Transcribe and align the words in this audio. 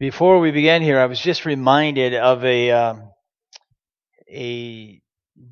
Before 0.00 0.38
we 0.38 0.52
began 0.52 0.80
here, 0.80 1.00
I 1.00 1.06
was 1.06 1.18
just 1.18 1.44
reminded 1.44 2.14
of 2.14 2.44
a 2.44 2.70
um, 2.70 3.10
a 4.32 5.00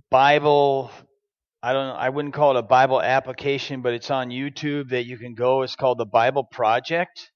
Bible. 0.09 0.93
I 1.65 1.73
don't. 1.73 1.97
I 1.97 2.11
wouldn't 2.11 2.33
call 2.33 2.57
it 2.57 2.61
a 2.61 2.63
Bible 2.63 3.03
application, 3.03 3.83
but 3.83 3.93
it's 3.93 4.09
on 4.09 4.29
YouTube 4.29 4.91
that 4.91 5.05
you 5.05 5.19
can 5.19 5.35
go. 5.35 5.63
It's 5.63 5.75
called 5.75 5.99
the 5.99 6.07
Bible 6.07 6.45
Project, 6.45 7.33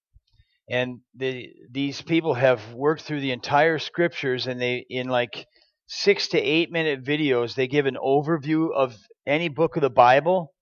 and 0.71 1.01
the, 1.17 1.49
these 1.69 2.01
people 2.01 2.34
have 2.34 2.75
worked 2.75 3.02
through 3.02 3.22
the 3.22 3.32
entire 3.32 3.80
scriptures, 3.80 4.46
and 4.46 4.62
they 4.62 4.86
in 4.88 5.08
like 5.08 5.46
six 5.88 6.29
to 6.29 6.38
eight 6.38 6.70
minute 6.70 7.02
videos 7.02 7.56
they 7.56 7.66
give 7.66 7.86
an 7.86 7.98
overview 8.00 8.72
of 8.72 8.96
any 9.27 9.48
book 9.48 9.74
of 9.74 9.82
the 9.82 9.90
Bible, 9.90 10.52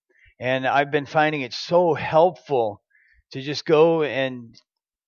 and 0.41 0.67
I've 0.67 0.91
been 0.91 1.05
finding 1.05 1.43
it 1.43 1.53
so 1.53 1.93
helpful 1.93 2.81
to 3.33 3.43
just 3.43 3.67
go 3.67 4.03
and 4.03 4.59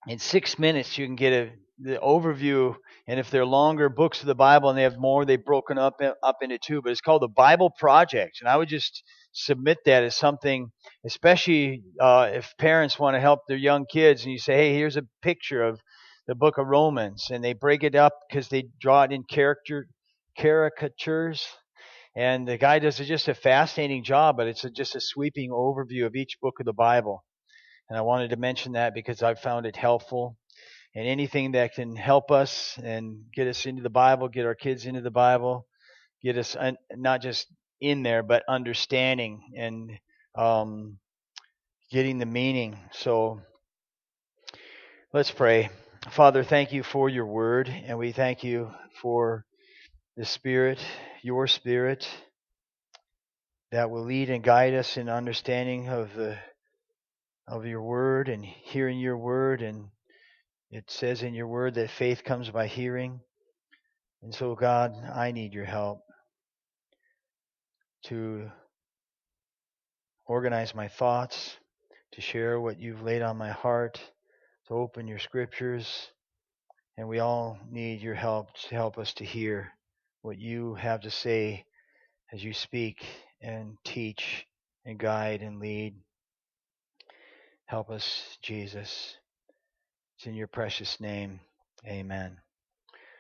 in 0.07 0.19
six 0.19 0.59
minutes 0.59 0.99
you 0.99 1.07
can 1.07 1.17
get 1.17 1.33
a 1.33 1.51
the 1.83 1.99
overview 1.99 2.75
and 3.07 3.19
if 3.19 3.31
they're 3.31 3.47
longer 3.47 3.89
books 3.89 4.21
of 4.21 4.27
the 4.27 4.35
bible 4.35 4.69
and 4.69 4.77
they 4.77 4.83
have 4.83 4.99
more 4.99 5.25
they've 5.25 5.45
broken 5.45 5.79
up 5.79 6.01
up 6.23 6.37
into 6.43 6.59
two 6.59 6.83
but 6.83 6.93
it's 6.93 7.01
called 7.01 7.23
the 7.23 7.29
bible 7.29 7.71
project 7.71 8.39
and 8.41 8.49
i 8.49 8.57
would 8.57 8.69
just 8.69 9.03
submit 9.33 9.79
that 9.87 10.05
as 10.05 10.15
something 10.15 10.71
especially 11.07 11.83
uh, 12.01 12.29
if 12.33 12.53
parents 12.59 12.99
want 12.99 13.15
to 13.15 13.21
help 13.21 13.41
their 13.49 13.57
young 13.57 13.87
kids 13.87 14.25
and 14.25 14.33
you 14.33 14.39
say 14.39 14.55
hey 14.55 14.75
here's 14.75 14.97
a 14.97 15.07
picture 15.23 15.63
of 15.63 15.81
the 16.27 16.35
book 16.35 16.59
of 16.59 16.67
romans 16.67 17.29
and 17.31 17.43
they 17.43 17.55
break 17.55 17.83
it 17.83 17.95
up 17.95 18.13
because 18.29 18.49
they 18.49 18.65
draw 18.79 19.03
it 19.05 19.13
in 19.13 19.23
character 19.25 19.87
caricatures 20.39 21.47
and 22.15 22.47
the 22.47 22.59
guy 22.59 22.79
does 22.79 22.99
just 22.99 23.29
a 23.29 23.35
fascinating 23.35 24.05
job 24.05 24.37
but 24.37 24.47
it's 24.47 24.65
a, 24.65 24.71
just 24.71 24.97
a 24.97 25.01
sweeping 25.01 25.51
overview 25.51 26.05
of 26.05 26.15
each 26.15 26.37
book 26.43 26.61
of 26.61 26.67
the 26.67 26.75
bible 26.75 27.25
and 27.91 27.99
I 27.99 28.03
wanted 28.03 28.31
to 28.31 28.37
mention 28.37 28.73
that 28.73 28.95
because 28.95 29.21
I've 29.21 29.41
found 29.41 29.67
it 29.67 29.75
helpful. 29.75 30.37
And 30.95 31.07
anything 31.07 31.53
that 31.53 31.75
can 31.75 31.97
help 31.97 32.31
us 32.31 32.79
and 32.83 33.25
get 33.35 33.49
us 33.49 33.67
into 33.67 33.83
the 33.83 33.91
Bible, 33.91 34.29
get 34.29 34.47
our 34.47 34.55
kids 34.55 34.87
into 34.87 35.01
the 35.01 35.11
Bible, 35.11 35.67
get 36.23 36.39
us 36.39 36.57
un- 36.57 36.79
not 36.95 37.21
just 37.21 37.49
in 37.81 38.05
there, 38.05 38.23
but 38.23 38.45
understanding 38.49 39.43
and 39.57 39.91
um, 40.37 40.99
getting 41.91 42.19
the 42.19 42.27
meaning. 42.27 42.79
So 42.93 43.41
let's 45.13 45.33
pray. 45.33 45.71
Father, 46.11 46.45
thank 46.45 46.73
you 46.73 46.85
for 46.85 47.09
your 47.09 47.27
word, 47.27 47.69
and 47.69 47.99
we 47.99 48.13
thank 48.13 48.45
you 48.45 48.71
for 49.03 49.45
the 50.17 50.25
Spirit, 50.25 50.79
your 51.23 51.47
Spirit, 51.47 52.09
that 53.73 53.91
will 53.91 54.05
lead 54.05 54.31
and 54.31 54.43
guide 54.43 54.75
us 54.75 54.97
in 54.97 55.09
understanding 55.09 55.89
of 55.89 56.15
the 56.15 56.39
of 57.51 57.67
your 57.67 57.83
word 57.83 58.29
and 58.29 58.45
hearing 58.45 59.01
your 59.01 59.19
word. 59.19 59.61
And 59.61 59.89
it 60.71 60.85
says 60.89 61.23
in 61.23 61.35
your 61.35 61.49
word 61.49 61.75
that 61.75 61.91
faith 61.91 62.23
comes 62.25 62.49
by 62.49 62.69
hearing. 62.69 63.21
And 64.23 64.35
so, 64.35 64.55
God, 64.55 64.95
I 65.15 65.33
need 65.33 65.53
your 65.53 65.65
help 65.65 66.03
to 68.05 68.51
organize 70.27 70.75
my 70.75 70.89
thoughts, 70.89 71.57
to 72.13 72.21
share 72.21 72.61
what 72.61 72.79
you've 72.79 73.03
laid 73.03 73.23
on 73.23 73.37
my 73.37 73.51
heart, 73.51 74.01
to 74.69 74.75
open 74.75 75.09
your 75.09 75.19
scriptures. 75.19 76.09
And 76.97 77.09
we 77.09 77.19
all 77.19 77.59
need 77.69 78.01
your 78.01 78.15
help 78.15 78.55
to 78.69 78.75
help 78.75 78.97
us 78.99 79.13
to 79.15 79.25
hear 79.25 79.73
what 80.23 80.39
you 80.39 80.75
have 80.75 81.01
to 81.01 81.11
say 81.11 81.65
as 82.33 82.45
you 82.45 82.53
speak 82.53 83.05
and 83.41 83.77
teach 83.85 84.47
and 84.85 84.99
guide 84.99 85.43
and 85.43 85.59
lead. 85.59 85.95
Help 87.71 87.89
us, 87.91 88.37
Jesus. 88.43 89.17
It's 90.17 90.27
in 90.27 90.35
your 90.35 90.49
precious 90.49 90.99
name. 90.99 91.39
Amen. 91.87 92.39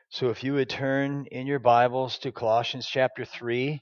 So 0.08 0.30
if 0.30 0.42
you 0.42 0.54
would 0.54 0.68
turn 0.68 1.26
in 1.30 1.46
your 1.46 1.60
Bibles 1.60 2.18
to 2.18 2.32
Colossians 2.32 2.84
chapter 2.84 3.24
3, 3.24 3.80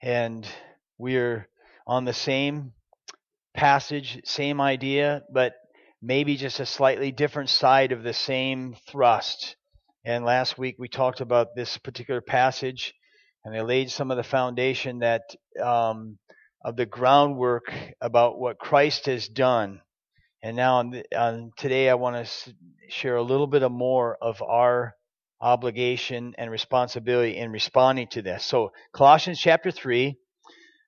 and 0.00 0.48
we 0.96 1.18
are 1.18 1.46
on 1.86 2.06
the 2.06 2.14
same 2.14 2.72
passage, 3.52 4.22
same 4.24 4.58
idea, 4.58 5.22
but 5.30 5.52
maybe 6.00 6.38
just 6.38 6.60
a 6.60 6.64
slightly 6.66 7.12
different 7.12 7.50
side 7.50 7.92
of 7.92 8.02
the 8.02 8.14
same 8.14 8.76
thrust. 8.88 9.54
And 10.02 10.24
last 10.24 10.56
week 10.56 10.76
we 10.78 10.88
talked 10.88 11.20
about 11.20 11.48
this 11.54 11.76
particular 11.76 12.22
passage, 12.22 12.94
and 13.44 13.54
I 13.54 13.60
laid 13.60 13.90
some 13.90 14.10
of 14.10 14.16
the 14.16 14.22
foundation 14.22 15.00
that 15.00 15.24
um, 15.62 16.16
of 16.64 16.76
the 16.76 16.86
groundwork 16.86 17.72
about 18.00 18.38
what 18.38 18.58
Christ 18.58 19.06
has 19.06 19.28
done. 19.28 19.80
And 20.42 20.56
now 20.56 20.76
on, 21.16 21.52
today, 21.56 21.88
I 21.88 21.94
want 21.94 22.26
to 22.26 22.54
share 22.88 23.16
a 23.16 23.22
little 23.22 23.46
bit 23.46 23.62
of 23.62 23.70
more 23.70 24.16
of 24.20 24.42
our 24.42 24.94
obligation 25.40 26.34
and 26.38 26.50
responsibility 26.50 27.36
in 27.36 27.50
responding 27.50 28.08
to 28.08 28.22
this. 28.22 28.46
So, 28.46 28.72
Colossians 28.94 29.38
chapter 29.38 29.70
3, 29.70 30.16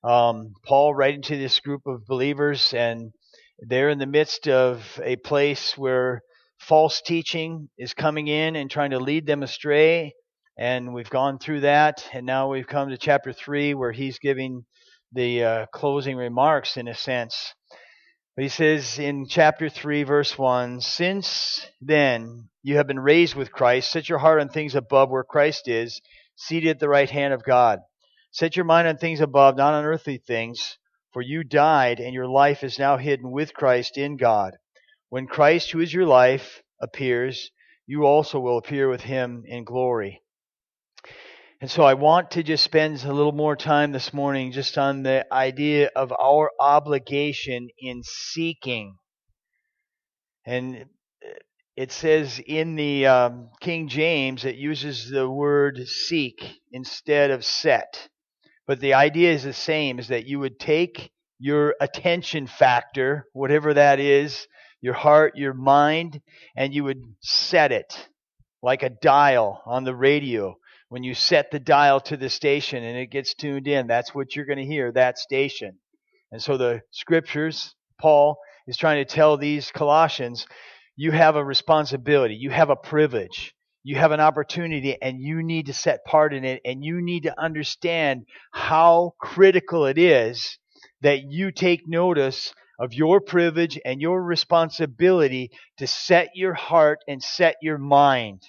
um, 0.03 0.54
Paul 0.64 0.94
writing 0.94 1.22
to 1.22 1.37
this 1.37 1.60
group 1.60 1.82
of 1.87 2.06
believers, 2.06 2.72
and 2.72 3.12
they're 3.58 3.91
in 3.91 3.98
the 3.98 4.06
midst 4.06 4.48
of 4.48 5.00
a 5.03 5.16
place 5.16 5.76
where 5.76 6.22
false 6.58 7.03
teaching 7.03 7.69
is 7.78 7.93
coming 7.93 8.28
in 8.28 8.56
and 8.56 8.70
trying 8.70 8.91
to 8.91 8.98
lead 8.98 9.26
them 9.26 9.43
astray. 9.43 10.14
And 10.58 10.94
we've 10.94 11.10
gone 11.10 11.38
through 11.38 11.60
that, 11.60 12.06
and 12.14 12.25
now 12.25 12.50
we've 12.50 12.66
come 12.66 12.88
to 12.88 12.97
chapter 12.97 13.34
3 13.34 13.75
where 13.75 13.93
he's 13.93 14.19
giving 14.19 14.64
the 15.12 15.44
uh, 15.44 15.67
closing 15.72 16.17
remarks 16.17 16.77
in 16.77 16.89
a 16.89 16.94
sense. 16.94 17.55
But 18.37 18.43
he 18.43 18.49
says 18.49 18.99
in 18.99 19.27
chapter 19.27 19.69
3, 19.69 20.03
verse 20.03 20.37
1 20.37 20.81
Since 20.81 21.67
then 21.81 22.50
you 22.62 22.77
have 22.77 22.87
been 22.87 23.00
raised 23.00 23.34
with 23.34 23.53
Christ, 23.53 23.91
set 23.91 24.09
your 24.09 24.19
heart 24.19 24.41
on 24.41 24.49
things 24.49 24.75
above 24.75 25.09
where 25.11 25.25
Christ 25.25 25.69
is, 25.69 26.03
seated 26.37 26.71
at 26.71 26.78
the 26.78 26.89
right 26.89 27.09
hand 27.09 27.33
of 27.33 27.44
God. 27.44 27.81
Set 28.31 28.55
your 28.55 28.67
mind 28.67 28.87
on 28.89 28.99
things 28.99 29.22
above, 29.22 29.56
not 29.56 29.72
on 29.72 29.84
earthly 29.84 30.19
things, 30.19 30.77
for 31.12 31.23
you 31.23 31.44
died, 31.44 31.99
and 31.99 32.12
your 32.12 32.28
life 32.28 32.62
is 32.62 32.78
now 32.78 32.99
hidden 32.99 33.31
with 33.31 33.55
Christ 33.55 33.97
in 33.97 34.19
God. 34.19 34.59
When 35.09 35.27
Christ, 35.27 35.71
who 35.71 35.81
is 35.81 35.94
your 35.94 36.05
life, 36.05 36.62
appears, 36.78 37.50
you 37.87 38.05
also 38.05 38.38
will 38.38 38.59
appear 38.59 38.91
with 38.91 39.00
him 39.00 39.44
in 39.47 39.65
glory. 39.65 40.23
And 41.59 41.71
so 41.71 41.84
I 41.84 41.94
want 41.94 42.33
to 42.33 42.43
just 42.43 42.65
spend 42.65 43.03
a 43.03 43.12
little 43.15 43.33
more 43.33 43.56
time 43.56 43.91
this 43.91 44.12
morning 44.12 44.53
just 44.53 44.77
on 44.77 45.03
the 45.03 45.27
idea 45.33 45.89
of 45.97 46.12
our 46.12 46.50
obligation 46.61 47.69
in 47.78 48.03
seeking. 48.05 48.97
And 50.44 50.84
it 51.75 51.93
says 51.93 52.39
in 52.47 52.77
the 52.77 53.06
um, 53.06 53.49
King 53.61 53.89
James, 53.89 54.44
it 54.44 54.56
uses 54.56 55.09
the 55.09 55.31
word 55.31 55.78
seek 55.89 56.61
instead 56.72 57.31
of 57.31 57.43
set. 57.43 58.11
But 58.67 58.81
the 58.81 58.93
idea 58.93 59.33
is 59.33 59.44
the 59.44 59.55
same, 59.55 59.99
is 59.99 60.09
that 60.09 60.27
you 60.27 60.38
would 60.38 60.59
take 60.61 61.11
your 61.38 61.75
attention 61.81 62.49
factor, 62.49 63.28
whatever 63.33 63.73
that 63.73 63.99
is, 63.99 64.47
your 64.83 64.94
heart, 64.94 65.38
your 65.38 65.55
mind, 65.55 66.21
and 66.55 66.75
you 66.75 66.84
would 66.84 67.00
set 67.23 67.73
it 67.73 68.09
like 68.62 68.83
a 68.83 68.91
dial 68.91 69.62
on 69.65 69.84
the 69.84 69.94
radio 69.94 70.59
when 70.88 71.02
you 71.02 71.14
set 71.14 71.50
the 71.50 71.58
dial 71.58 72.00
to 72.00 72.16
the 72.16 72.28
station 72.28 72.84
and 72.84 72.97
it 72.97 73.10
gets 73.10 73.34
tuned 73.34 73.66
in, 73.66 73.86
that's 73.86 74.14
what 74.14 74.36
you're 74.36 74.47
going 74.47 74.58
to 74.58 74.64
hear, 74.64 74.92
that 74.92 75.19
station. 75.19 75.78
And 76.30 76.41
so 76.42 76.56
the 76.56 76.82
scriptures, 76.91 77.74
Paul 78.00 78.36
is 78.66 78.76
trying 78.76 79.04
to 79.04 79.14
tell 79.14 79.36
these 79.36 79.70
Colossians, 79.70 80.46
you 80.96 81.12
have 81.12 81.36
a 81.36 81.44
responsibility, 81.44 82.34
you 82.34 82.50
have 82.50 82.70
a 82.70 82.76
privilege, 82.76 83.54
you 83.82 83.96
have 83.96 84.12
an 84.12 84.20
opportunity, 84.20 84.96
and 85.00 85.20
you 85.20 85.42
need 85.42 85.66
to 85.66 85.72
set 85.72 86.04
part 86.04 86.32
in 86.32 86.44
it, 86.44 86.60
and 86.64 86.84
you 86.84 87.02
need 87.02 87.25
to 87.25 87.41
understand 87.41 88.26
how 88.52 89.14
critical 89.20 89.86
it 89.86 89.98
is 89.98 90.58
that 91.02 91.22
you 91.22 91.52
take 91.52 91.86
notice 91.86 92.54
of 92.78 92.92
your 92.92 93.20
privilege 93.20 93.78
and 93.84 94.00
your 94.00 94.22
responsibility 94.22 95.50
to 95.78 95.86
set 95.86 96.28
your 96.34 96.54
heart 96.54 96.98
and 97.08 97.22
set 97.22 97.56
your 97.62 97.78
mind 97.78 98.43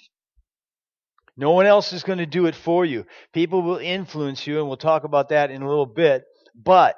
no 1.38 1.52
one 1.52 1.66
else 1.66 1.92
is 1.92 2.02
going 2.02 2.18
to 2.18 2.26
do 2.26 2.46
it 2.46 2.56
for 2.56 2.84
you. 2.84 3.06
People 3.32 3.62
will 3.62 3.78
influence 3.78 4.44
you, 4.44 4.58
and 4.58 4.66
we'll 4.66 4.76
talk 4.76 5.04
about 5.04 5.28
that 5.28 5.52
in 5.52 5.62
a 5.62 5.68
little 5.68 5.86
bit. 5.86 6.24
But 6.52 6.96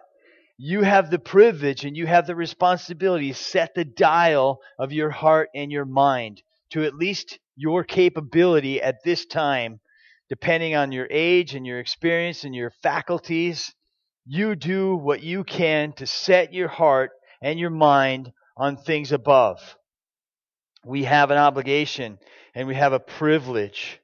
you 0.56 0.80
have 0.82 1.10
the 1.10 1.18
privilege 1.18 1.84
and 1.84 1.94
you 1.94 2.06
have 2.06 2.26
the 2.26 2.34
responsibility 2.34 3.28
to 3.28 3.34
set 3.34 3.74
the 3.74 3.84
dial 3.84 4.60
of 4.78 4.92
your 4.92 5.10
heart 5.10 5.50
and 5.54 5.70
your 5.70 5.84
mind 5.84 6.42
to 6.70 6.84
at 6.84 6.94
least 6.94 7.38
your 7.54 7.84
capability 7.84 8.80
at 8.80 9.04
this 9.04 9.26
time, 9.26 9.80
depending 10.30 10.74
on 10.74 10.90
your 10.90 11.08
age 11.10 11.54
and 11.54 11.66
your 11.66 11.78
experience 11.78 12.44
and 12.44 12.54
your 12.54 12.72
faculties. 12.82 13.74
You 14.24 14.56
do 14.56 14.96
what 14.96 15.22
you 15.22 15.44
can 15.44 15.92
to 15.94 16.06
set 16.06 16.54
your 16.54 16.68
heart 16.68 17.10
and 17.42 17.58
your 17.58 17.70
mind 17.70 18.32
on 18.56 18.78
things 18.78 19.12
above. 19.12 19.76
We 20.86 21.04
have 21.04 21.30
an 21.30 21.36
obligation 21.36 22.18
and 22.54 22.66
we 22.66 22.74
have 22.74 22.94
a 22.94 23.00
privilege 23.00 23.99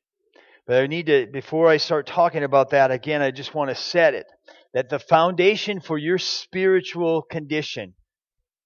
but 0.66 0.82
I 0.82 0.86
need 0.86 1.06
to, 1.06 1.26
before 1.26 1.68
I 1.68 1.76
start 1.76 2.06
talking 2.06 2.42
about 2.42 2.70
that 2.70 2.90
again, 2.90 3.22
I 3.22 3.30
just 3.30 3.54
want 3.54 3.70
to 3.70 3.76
set 3.76 4.14
it 4.14 4.26
that 4.74 4.88
the 4.88 4.98
foundation 4.98 5.80
for 5.80 5.96
your 5.96 6.18
spiritual 6.18 7.22
condition, 7.22 7.94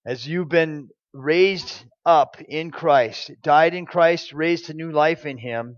as 0.04 0.26
you've 0.26 0.48
been 0.48 0.88
raised 1.12 1.84
up 2.04 2.36
in 2.48 2.70
Christ, 2.70 3.30
died 3.42 3.74
in 3.74 3.86
Christ, 3.86 4.32
raised 4.32 4.66
to 4.66 4.74
new 4.74 4.90
life 4.90 5.26
in 5.26 5.38
Him, 5.38 5.76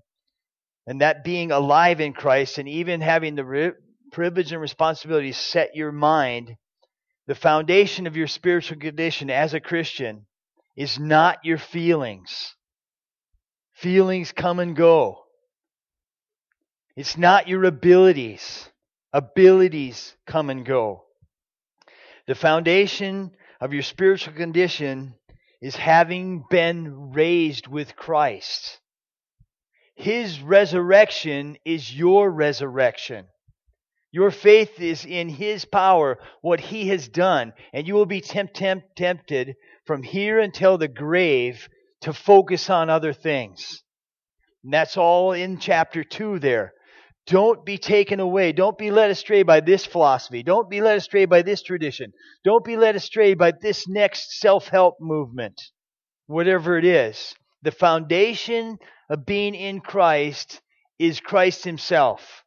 and 0.86 1.00
that 1.00 1.24
being 1.24 1.50
alive 1.50 2.00
in 2.00 2.12
Christ, 2.12 2.58
and 2.58 2.68
even 2.68 3.00
having 3.00 3.34
the 3.34 3.74
privilege 4.12 4.52
and 4.52 4.60
responsibility 4.60 5.32
to 5.32 5.38
set 5.38 5.74
your 5.74 5.92
mind, 5.92 6.52
the 7.26 7.34
foundation 7.34 8.06
of 8.06 8.16
your 8.16 8.26
spiritual 8.26 8.78
condition 8.78 9.28
as 9.28 9.54
a 9.54 9.60
Christian 9.60 10.26
is 10.76 10.98
not 10.98 11.44
your 11.44 11.58
feelings. 11.58 12.54
Feelings 13.74 14.32
come 14.32 14.60
and 14.60 14.76
go. 14.76 15.21
It's 16.96 17.16
not 17.16 17.48
your 17.48 17.64
abilities. 17.64 18.68
Abilities 19.12 20.14
come 20.26 20.50
and 20.50 20.64
go. 20.64 21.04
The 22.26 22.34
foundation 22.34 23.32
of 23.60 23.72
your 23.72 23.82
spiritual 23.82 24.34
condition 24.34 25.14
is 25.60 25.76
having 25.76 26.44
been 26.50 27.12
raised 27.12 27.66
with 27.66 27.96
Christ. 27.96 28.80
His 29.94 30.40
resurrection 30.40 31.56
is 31.64 31.94
your 31.94 32.30
resurrection. 32.30 33.26
Your 34.10 34.30
faith 34.30 34.80
is 34.80 35.06
in 35.06 35.28
His 35.28 35.64
power, 35.64 36.18
what 36.42 36.60
He 36.60 36.88
has 36.88 37.08
done, 37.08 37.54
and 37.72 37.86
you 37.86 37.94
will 37.94 38.06
be 38.06 38.20
tempt, 38.20 38.54
tempt, 38.54 38.96
tempted 38.96 39.56
from 39.86 40.02
here 40.02 40.38
until 40.38 40.76
the 40.76 40.88
grave 40.88 41.68
to 42.02 42.12
focus 42.12 42.68
on 42.68 42.90
other 42.90 43.12
things. 43.12 43.82
And 44.64 44.72
that's 44.72 44.96
all 44.96 45.32
in 45.32 45.58
chapter 45.58 46.04
2 46.04 46.38
there. 46.38 46.74
Don't 47.26 47.64
be 47.64 47.78
taken 47.78 48.18
away. 48.20 48.52
Don't 48.52 48.76
be 48.76 48.90
led 48.90 49.10
astray 49.10 49.42
by 49.42 49.60
this 49.60 49.86
philosophy. 49.86 50.42
Don't 50.42 50.68
be 50.68 50.80
led 50.80 50.98
astray 50.98 51.24
by 51.24 51.42
this 51.42 51.62
tradition. 51.62 52.12
Don't 52.44 52.64
be 52.64 52.76
led 52.76 52.96
astray 52.96 53.34
by 53.34 53.52
this 53.52 53.86
next 53.86 54.38
self 54.40 54.68
help 54.68 54.96
movement, 55.00 55.60
whatever 56.26 56.76
it 56.76 56.84
is. 56.84 57.34
The 57.62 57.70
foundation 57.70 58.78
of 59.08 59.24
being 59.24 59.54
in 59.54 59.80
Christ 59.80 60.60
is 60.98 61.20
Christ 61.20 61.64
Himself. 61.64 62.42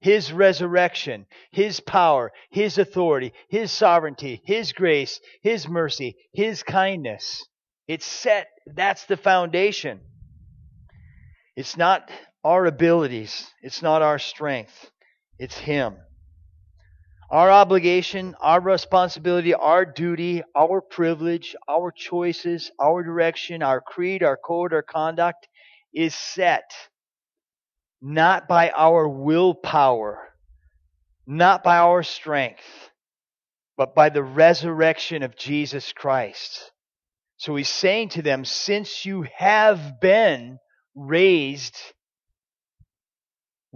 His 0.00 0.32
resurrection, 0.32 1.26
His 1.52 1.80
power, 1.80 2.32
His 2.50 2.78
authority, 2.78 3.32
His 3.48 3.70
sovereignty, 3.70 4.42
His 4.44 4.72
grace, 4.72 5.20
His 5.42 5.68
mercy, 5.68 6.16
His 6.34 6.62
kindness. 6.64 7.44
It's 7.86 8.06
set, 8.06 8.48
that's 8.66 9.04
the 9.06 9.16
foundation. 9.16 10.00
It's 11.56 11.76
not 11.76 12.10
our 12.46 12.66
abilities, 12.66 13.50
it's 13.60 13.82
not 13.82 14.02
our 14.02 14.20
strength, 14.20 14.92
it's 15.36 15.58
Him. 15.58 15.96
Our 17.28 17.50
obligation, 17.50 18.36
our 18.40 18.60
responsibility, 18.60 19.52
our 19.52 19.84
duty, 19.84 20.44
our 20.54 20.80
privilege, 20.80 21.56
our 21.68 21.90
choices, 21.90 22.70
our 22.80 23.02
direction, 23.02 23.64
our 23.64 23.80
creed, 23.80 24.22
our 24.22 24.36
code, 24.36 24.72
our 24.72 24.82
conduct 24.82 25.48
is 25.92 26.14
set 26.14 26.70
not 28.00 28.46
by 28.46 28.70
our 28.70 29.08
willpower, 29.08 30.28
not 31.26 31.64
by 31.64 31.78
our 31.78 32.04
strength, 32.04 32.62
but 33.76 33.92
by 33.96 34.08
the 34.08 34.22
resurrection 34.22 35.24
of 35.24 35.36
Jesus 35.36 35.92
Christ. 35.92 36.70
So 37.38 37.56
he's 37.56 37.68
saying 37.68 38.10
to 38.10 38.22
them, 38.22 38.44
since 38.44 39.04
you 39.04 39.26
have 39.36 40.00
been 40.00 40.60
raised 40.94 41.76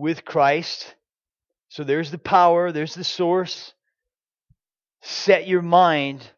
with 0.00 0.24
Christ, 0.24 0.94
so 1.68 1.84
there's 1.84 2.10
the 2.10 2.18
power, 2.18 2.72
there's 2.72 2.94
the 2.94 3.04
source. 3.04 3.74
Set 5.02 5.46
your 5.46 5.62
mind 5.62 6.28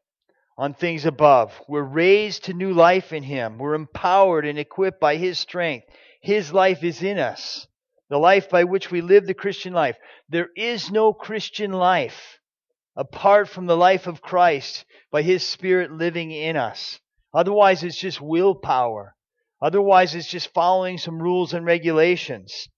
on 0.59 0.75
things 0.75 1.07
above. 1.07 1.59
We're 1.69 1.83
raised 1.83 2.45
to 2.45 2.53
new 2.53 2.73
life 2.73 3.13
in 3.13 3.23
Him. 3.23 3.59
We're 3.59 3.75
empowered 3.75 4.45
and 4.45 4.59
equipped 4.59 5.01
by 5.01 5.17
His 5.17 5.39
strength. 5.39 5.87
His 6.21 6.53
life 6.53 6.85
is 6.85 7.03
in 7.03 7.19
us, 7.19 7.67
the 8.11 8.19
life 8.19 8.51
by 8.51 8.65
which 8.65 8.91
we 8.91 9.01
live 9.01 9.27
the 9.27 9.33
Christian 9.33 9.73
life. 9.73 9.97
There 10.29 10.51
is 10.55 10.91
no 10.91 11.13
Christian 11.13 11.73
life 11.73 12.39
apart 12.95 13.49
from 13.49 13.67
the 13.67 13.77
life 13.77 14.07
of 14.07 14.21
Christ 14.21 14.85
by 15.11 15.23
His 15.23 15.47
Spirit 15.47 15.91
living 15.91 16.31
in 16.31 16.57
us. 16.57 17.01
Otherwise, 17.33 17.83
it's 17.83 17.99
just 17.99 18.21
willpower. 18.21 19.17
Otherwise, 19.63 20.15
it's 20.15 20.29
just 20.29 20.53
following 20.53 20.99
some 20.99 21.23
rules 21.23 21.55
and 21.55 21.65
regulations. 21.65 22.69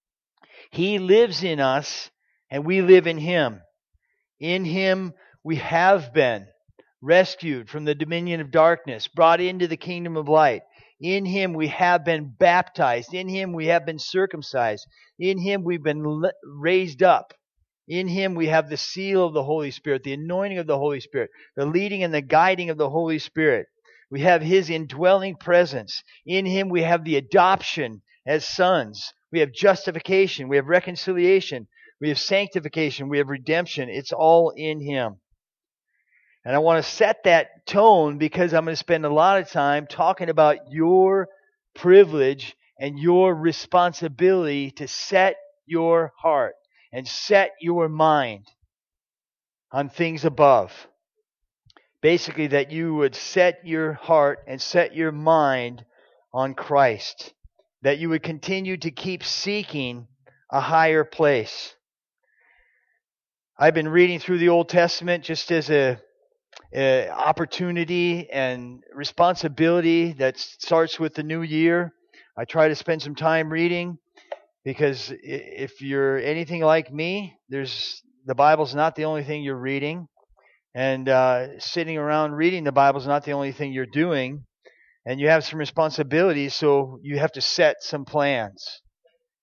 He 0.75 0.99
lives 0.99 1.45
in 1.45 1.61
us 1.61 2.11
and 2.51 2.67
we 2.67 2.83
live 2.83 3.07
in 3.07 3.17
Him. 3.17 3.63
In 4.41 4.65
Him 4.65 5.15
we 5.45 5.57
have 5.57 6.13
been 6.13 6.49
rescued 7.01 7.71
from 7.71 7.85
the 7.85 7.95
dominion 7.95 8.41
of 8.41 8.51
darkness, 8.51 9.07
brought 9.07 9.41
into 9.41 9.69
the 9.69 9.77
kingdom 9.77 10.17
of 10.17 10.29
light. 10.29 10.63
In 11.01 11.27
Him 11.27 11.53
we 11.53 11.69
have 11.69 12.05
been 12.05 12.35
baptized. 12.37 13.15
In 13.15 13.29
Him 13.29 13.53
we 13.53 13.67
have 13.67 13.87
been 13.87 14.01
circumcised. 14.01 14.85
In 15.17 15.39
Him 15.39 15.63
we've 15.63 15.83
been 15.83 16.03
raised 16.45 17.05
up. 17.05 17.35
In 17.87 18.09
Him 18.09 18.35
we 18.35 18.49
have 18.49 18.69
the 18.69 18.77
seal 18.77 19.25
of 19.25 19.33
the 19.33 19.45
Holy 19.45 19.71
Spirit, 19.71 20.03
the 20.03 20.15
anointing 20.15 20.59
of 20.59 20.67
the 20.67 20.79
Holy 20.79 20.99
Spirit, 20.99 21.31
the 21.55 21.67
leading 21.67 22.03
and 22.03 22.13
the 22.13 22.21
guiding 22.21 22.69
of 22.69 22.79
the 22.79 22.91
Holy 22.91 23.21
Spirit. 23.21 23.67
We 24.11 24.23
have 24.23 24.43
His 24.43 24.71
indwelling 24.71 25.37
presence. 25.37 26.03
In 26.27 26.47
Him 26.47 26.69
we 26.69 26.83
have 26.83 27.05
the 27.05 27.17
adoption 27.17 28.03
as 28.27 28.45
sons. 28.45 29.13
We 29.35 29.41
have 29.41 29.53
justification. 29.53 30.47
We 30.47 30.55
have 30.55 30.69
reconciliation. 30.69 31.67
We 32.01 32.09
have 32.11 32.21
sanctification. 32.21 33.09
We 33.09 33.19
have 33.19 33.29
redemption. 33.29 33.89
It's 33.89 34.13
all 34.13 34.51
in 34.51 34.81
Him. 34.81 35.17
And 36.45 36.55
I 36.55 36.61
want 36.61 36.85
to 36.85 36.89
set 36.89 37.25
that 37.25 37.67
tone 37.67 38.19
because 38.19 38.55
I'm 38.55 38.65
going 38.65 38.75
to 38.75 38.77
spend 38.77 39.05
a 39.05 39.13
lot 39.13 39.41
of 39.41 39.51
time 39.51 39.89
talking 39.89 40.29
about 40.29 40.71
your 40.71 41.27
privilege 41.75 42.55
and 42.79 42.97
your 42.97 43.35
responsibility 43.35 44.71
to 44.71 44.87
set 44.87 45.35
your 45.67 46.13
heart 46.17 46.55
and 46.93 47.09
set 47.09 47.55
your 47.61 47.89
mind 47.89 48.47
on 49.73 49.89
things 49.89 50.25
above. 50.25 50.87
Basically, 52.01 52.47
that 52.47 52.71
you 52.71 52.95
would 52.95 53.17
set 53.17 53.67
your 53.67 53.95
heart 53.95 54.45
and 54.47 54.63
set 54.63 54.95
your 54.95 55.11
mind 55.11 55.85
on 56.33 56.55
Christ. 56.55 57.35
That 57.85 57.99
you 57.99 58.09
would 58.09 58.23
continue 58.23 58.77
to 58.79 58.91
keep 58.91 59.23
seeking 59.23 60.09
a 60.51 60.61
higher 60.61 61.05
place. 61.05 61.75
I've 63.59 63.75
been 63.75 63.89
reading 63.89 64.19
through 64.19 64.39
the 64.39 64.49
Old 64.49 64.69
Testament 64.69 65.23
just 65.23 65.53
as 65.53 65.71
a, 65.71 66.01
a, 66.75 67.09
opportunity 67.11 68.29
and 68.31 68.83
responsibility 68.93 70.13
that 70.15 70.39
starts 70.39 70.99
with 70.99 71.15
the 71.15 71.23
new 71.23 71.43
year. 71.43 71.93
I 72.37 72.47
try 72.47 72.69
to 72.69 72.75
spend 72.75 73.03
some 73.03 73.15
time 73.15 73.53
reading 73.53 73.99
because 74.65 75.13
if 75.23 75.83
you're 75.83 76.19
anything 76.19 76.63
like 76.63 76.93
me, 76.93 77.37
there's 77.49 78.03
the 78.25 78.35
Bible's 78.35 78.75
not 78.75 78.97
the 78.97 79.05
only 79.05 79.25
thing 79.25 79.43
you're 79.43 79.57
reading, 79.57 80.09
and 80.75 81.09
uh, 81.09 81.61
sitting 81.61 81.99
around 81.99 82.33
reading 82.33 82.65
the 82.65 82.73
Bible's 82.73 83.07
not 83.07 83.25
the 83.25 83.33
only 83.33 83.53
thing 83.53 83.73
you're 83.73 83.87
doing, 83.87 84.47
and 85.07 85.21
you 85.21 85.29
have 85.29 85.45
some 85.45 85.59
responsibilities, 85.59 86.55
so 86.55 86.99
you 87.03 87.19
have 87.19 87.33
to 87.33 87.41
set 87.41 87.83
some 87.83 88.05
plans. 88.05 88.81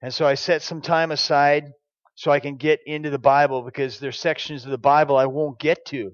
And 0.01 0.13
so 0.13 0.25
I 0.25 0.34
set 0.34 0.62
some 0.63 0.82
time 0.82 1.12
aside 1.12 1.72
so 2.15 2.32
I 2.32 2.39
can 2.39 2.56
get 2.56 2.80
into 2.86 3.10
the 3.10 3.20
Bible 3.20 3.62
because 3.62 4.00
there's 4.00 4.20
sections 4.20 4.65
of 4.65 4.72
the 4.72 4.77
Bible 4.77 5.15
I 5.18 5.27
won't 5.27 5.60
get 5.60 5.86
to 5.88 6.12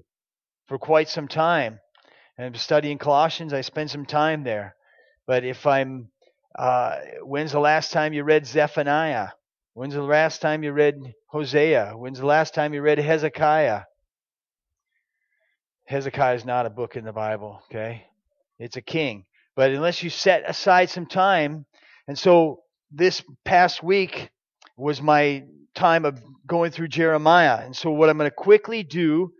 for 0.66 0.78
quite 0.78 1.08
some 1.08 1.28
time. 1.28 1.80
And 2.36 2.46
I'm 2.46 2.54
studying 2.54 2.98
Colossians, 2.98 3.52
I 3.52 3.62
spend 3.62 3.90
some 3.90 4.06
time 4.06 4.44
there. 4.44 4.76
But 5.26 5.44
if 5.44 5.66
I'm, 5.66 6.10
uh, 6.58 6.98
when's 7.22 7.52
the 7.52 7.60
last 7.60 7.92
time 7.92 8.12
you 8.12 8.24
read 8.24 8.46
Zephaniah? 8.46 9.28
When's 9.74 9.94
the 9.94 10.02
last 10.02 10.42
time 10.42 10.62
you 10.62 10.72
read 10.72 11.14
Hosea? 11.28 11.92
When's 11.96 12.18
the 12.18 12.26
last 12.26 12.54
time 12.54 12.74
you 12.74 12.82
read 12.82 12.98
Hezekiah? 12.98 13.82
Hezekiah 15.86 16.34
is 16.34 16.44
not 16.44 16.66
a 16.66 16.70
book 16.70 16.96
in 16.96 17.04
the 17.04 17.12
Bible, 17.12 17.62
okay? 17.66 18.04
It's 18.58 18.76
a 18.76 18.82
king. 18.82 19.24
But 19.58 19.72
unless 19.72 20.04
you 20.04 20.08
set 20.08 20.48
aside 20.48 20.88
some 20.88 21.06
time, 21.06 21.66
and 22.06 22.16
so 22.16 22.62
this 22.92 23.24
past 23.44 23.82
week 23.82 24.30
was 24.76 25.02
my 25.02 25.46
time 25.74 26.04
of 26.04 26.22
going 26.46 26.70
through 26.70 26.86
Jeremiah. 26.86 27.64
And 27.64 27.74
so, 27.74 27.90
what 27.90 28.08
I'm 28.08 28.18
going 28.18 28.30
to 28.30 28.34
quickly 28.36 28.84
do, 28.84 29.32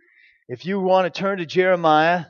if 0.49 0.65
you 0.65 0.81
want 0.81 1.05
to 1.05 1.17
turn 1.21 1.37
to 1.37 1.45
Jeremiah, 1.45 2.25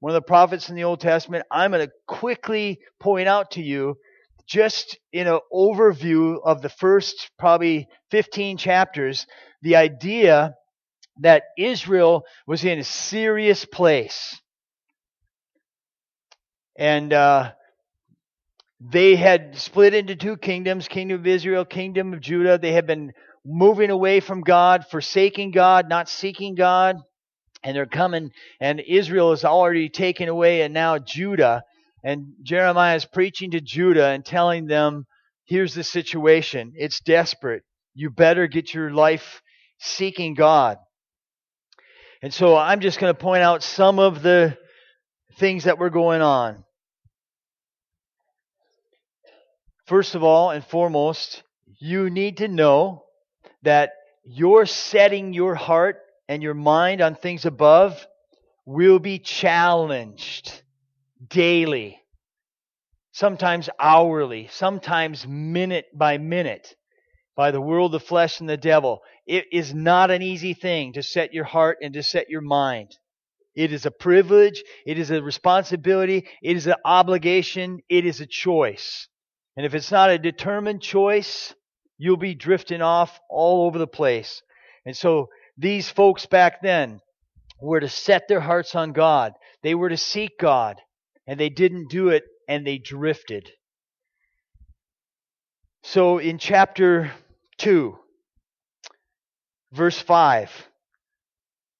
one 0.00 0.12
of 0.12 0.14
the 0.14 0.26
prophets 0.26 0.70
in 0.70 0.76
the 0.76 0.84
Old 0.84 1.00
Testament, 1.00 1.44
I'm 1.50 1.72
going 1.72 1.86
to 1.86 1.92
quickly 2.06 2.80
point 3.00 3.28
out 3.28 3.50
to 3.50 3.62
you, 3.62 3.98
just 4.46 4.98
in 5.12 5.26
an 5.26 5.40
overview 5.52 6.38
of 6.42 6.62
the 6.62 6.70
first 6.70 7.32
probably 7.38 7.86
15 8.12 8.56
chapters, 8.56 9.26
the 9.60 9.76
idea 9.76 10.54
that 11.20 11.42
Israel 11.58 12.24
was 12.46 12.64
in 12.64 12.78
a 12.78 12.84
serious 12.84 13.66
place. 13.66 14.40
And 16.78 17.12
uh, 17.12 17.52
they 18.80 19.16
had 19.16 19.56
split 19.56 19.94
into 19.94 20.16
two 20.16 20.36
kingdoms 20.36 20.88
kingdom 20.88 21.20
of 21.20 21.26
Israel, 21.26 21.64
kingdom 21.64 22.12
of 22.12 22.20
Judah. 22.20 22.58
They 22.58 22.72
had 22.72 22.86
been 22.86 23.12
moving 23.44 23.90
away 23.90 24.20
from 24.20 24.42
God, 24.42 24.84
forsaking 24.90 25.52
God, 25.52 25.88
not 25.88 26.08
seeking 26.08 26.54
God. 26.54 26.96
and 27.66 27.74
they're 27.74 27.84
coming, 27.86 28.30
and 28.60 28.80
Israel 28.80 29.32
is 29.32 29.44
already 29.44 29.88
taken 29.88 30.28
away, 30.28 30.62
and 30.62 30.72
now 30.72 30.98
Judah. 30.98 31.62
And 32.04 32.34
Jeremiah 32.44 32.94
is 32.94 33.04
preaching 33.04 33.50
to 33.50 33.60
Judah 33.60 34.06
and 34.06 34.24
telling 34.24 34.66
them, 34.66 35.04
here's 35.46 35.74
the 35.74 35.82
situation. 35.82 36.74
It's 36.76 37.00
desperate. 37.00 37.64
You 37.94 38.10
better 38.10 38.46
get 38.46 38.72
your 38.72 38.92
life 38.92 39.42
seeking 39.80 40.34
God. 40.34 40.78
And 42.22 42.32
so 42.32 42.56
I'm 42.56 42.80
just 42.80 43.00
going 43.00 43.12
to 43.12 43.18
point 43.20 43.42
out 43.42 43.64
some 43.64 43.98
of 43.98 44.22
the 44.22 44.56
things 45.38 45.64
that 45.64 45.78
were 45.78 45.90
going 45.90 46.22
on. 46.22 46.62
First 49.86 50.16
of 50.16 50.24
all 50.24 50.50
and 50.50 50.64
foremost, 50.64 51.44
you 51.78 52.10
need 52.10 52.38
to 52.38 52.48
know 52.48 53.04
that 53.62 53.92
your 54.24 54.66
setting 54.66 55.32
your 55.32 55.54
heart 55.54 55.98
and 56.28 56.42
your 56.42 56.54
mind 56.54 57.00
on 57.00 57.14
things 57.14 57.46
above 57.46 58.04
will 58.64 58.98
be 58.98 59.20
challenged 59.20 60.62
daily, 61.28 62.00
sometimes 63.12 63.70
hourly, 63.78 64.48
sometimes 64.50 65.24
minute 65.26 65.86
by 65.94 66.18
minute 66.18 66.74
by 67.36 67.52
the 67.52 67.60
world, 67.60 67.92
the 67.92 68.00
flesh, 68.00 68.40
and 68.40 68.48
the 68.48 68.56
devil. 68.56 69.02
It 69.24 69.44
is 69.52 69.72
not 69.72 70.10
an 70.10 70.22
easy 70.22 70.54
thing 70.54 70.94
to 70.94 71.02
set 71.02 71.32
your 71.32 71.44
heart 71.44 71.78
and 71.80 71.94
to 71.94 72.02
set 72.02 72.28
your 72.28 72.40
mind. 72.40 72.96
It 73.54 73.72
is 73.72 73.86
a 73.86 73.90
privilege. 73.92 74.64
It 74.84 74.98
is 74.98 75.10
a 75.10 75.22
responsibility. 75.22 76.26
It 76.42 76.56
is 76.56 76.66
an 76.66 76.74
obligation. 76.84 77.80
It 77.88 78.04
is 78.04 78.20
a 78.20 78.26
choice. 78.26 79.06
And 79.56 79.64
if 79.64 79.74
it's 79.74 79.90
not 79.90 80.10
a 80.10 80.18
determined 80.18 80.82
choice, 80.82 81.54
you'll 81.98 82.16
be 82.16 82.34
drifting 82.34 82.82
off 82.82 83.18
all 83.30 83.66
over 83.66 83.78
the 83.78 83.86
place. 83.86 84.42
And 84.84 84.96
so 84.96 85.28
these 85.56 85.88
folks 85.88 86.26
back 86.26 86.60
then 86.62 87.00
were 87.60 87.80
to 87.80 87.88
set 87.88 88.28
their 88.28 88.40
hearts 88.40 88.74
on 88.74 88.92
God. 88.92 89.32
They 89.62 89.74
were 89.74 89.88
to 89.88 89.96
seek 89.96 90.38
God. 90.38 90.80
And 91.26 91.40
they 91.40 91.48
didn't 91.48 91.88
do 91.88 92.10
it 92.10 92.24
and 92.48 92.66
they 92.66 92.78
drifted. 92.78 93.50
So 95.82 96.18
in 96.18 96.38
chapter 96.38 97.12
2, 97.58 97.96
verse 99.72 99.98
5, 99.98 100.50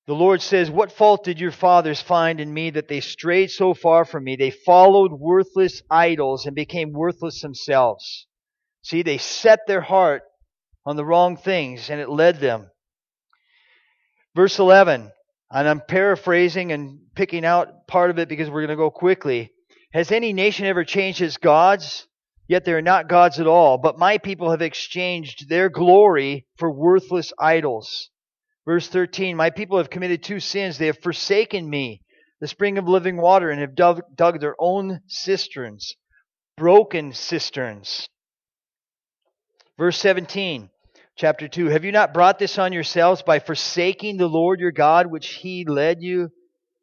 the 0.06 0.14
Lord 0.14 0.40
says, 0.40 0.70
What 0.70 0.92
fault 0.92 1.24
did 1.24 1.40
your 1.40 1.50
fathers 1.50 2.00
find 2.00 2.40
in 2.40 2.52
me 2.52 2.70
that 2.70 2.88
they 2.88 3.00
strayed 3.00 3.50
so 3.50 3.74
far 3.74 4.04
from 4.04 4.24
me? 4.24 4.36
They 4.36 4.50
followed 4.50 5.12
worthless 5.12 5.82
idols 5.90 6.46
and 6.46 6.54
became 6.54 6.92
worthless 6.92 7.40
themselves. 7.42 8.26
See, 8.82 9.02
they 9.02 9.18
set 9.18 9.60
their 9.66 9.80
heart 9.80 10.22
on 10.84 10.94
the 10.94 11.04
wrong 11.04 11.36
things 11.36 11.90
and 11.90 12.00
it 12.00 12.08
led 12.08 12.38
them. 12.38 12.70
Verse 14.36 14.58
11, 14.60 15.10
and 15.50 15.68
I'm 15.68 15.80
paraphrasing 15.80 16.70
and 16.70 17.00
picking 17.16 17.44
out 17.44 17.88
part 17.88 18.10
of 18.10 18.18
it 18.18 18.28
because 18.28 18.48
we're 18.48 18.60
going 18.60 18.68
to 18.68 18.76
go 18.76 18.90
quickly. 18.90 19.50
Has 19.92 20.12
any 20.12 20.32
nation 20.32 20.66
ever 20.66 20.84
changed 20.84 21.20
its 21.20 21.38
gods? 21.38 22.06
Yet 22.46 22.64
they 22.64 22.74
are 22.74 22.82
not 22.82 23.08
gods 23.08 23.40
at 23.40 23.48
all. 23.48 23.78
But 23.78 23.98
my 23.98 24.18
people 24.18 24.52
have 24.52 24.62
exchanged 24.62 25.48
their 25.48 25.68
glory 25.68 26.46
for 26.58 26.70
worthless 26.70 27.32
idols. 27.40 28.10
Verse 28.66 28.88
13 28.88 29.36
My 29.36 29.50
people 29.50 29.78
have 29.78 29.90
committed 29.90 30.22
two 30.22 30.40
sins. 30.40 30.76
They 30.76 30.86
have 30.86 30.98
forsaken 30.98 31.68
me, 31.70 32.02
the 32.40 32.48
spring 32.48 32.78
of 32.78 32.88
living 32.88 33.16
water, 33.16 33.50
and 33.50 33.60
have 33.60 33.76
dug, 33.76 34.02
dug 34.14 34.40
their 34.40 34.56
own 34.58 35.00
cisterns, 35.06 35.94
broken 36.56 37.12
cisterns. 37.12 38.08
Verse 39.78 39.98
17, 39.98 40.68
chapter 41.16 41.46
2 41.46 41.66
Have 41.66 41.84
you 41.84 41.92
not 41.92 42.12
brought 42.12 42.38
this 42.38 42.58
on 42.58 42.72
yourselves 42.72 43.22
by 43.22 43.38
forsaking 43.38 44.16
the 44.16 44.26
Lord 44.26 44.58
your 44.58 44.72
God, 44.72 45.06
which 45.06 45.34
he 45.34 45.64
led 45.64 46.02
you 46.02 46.30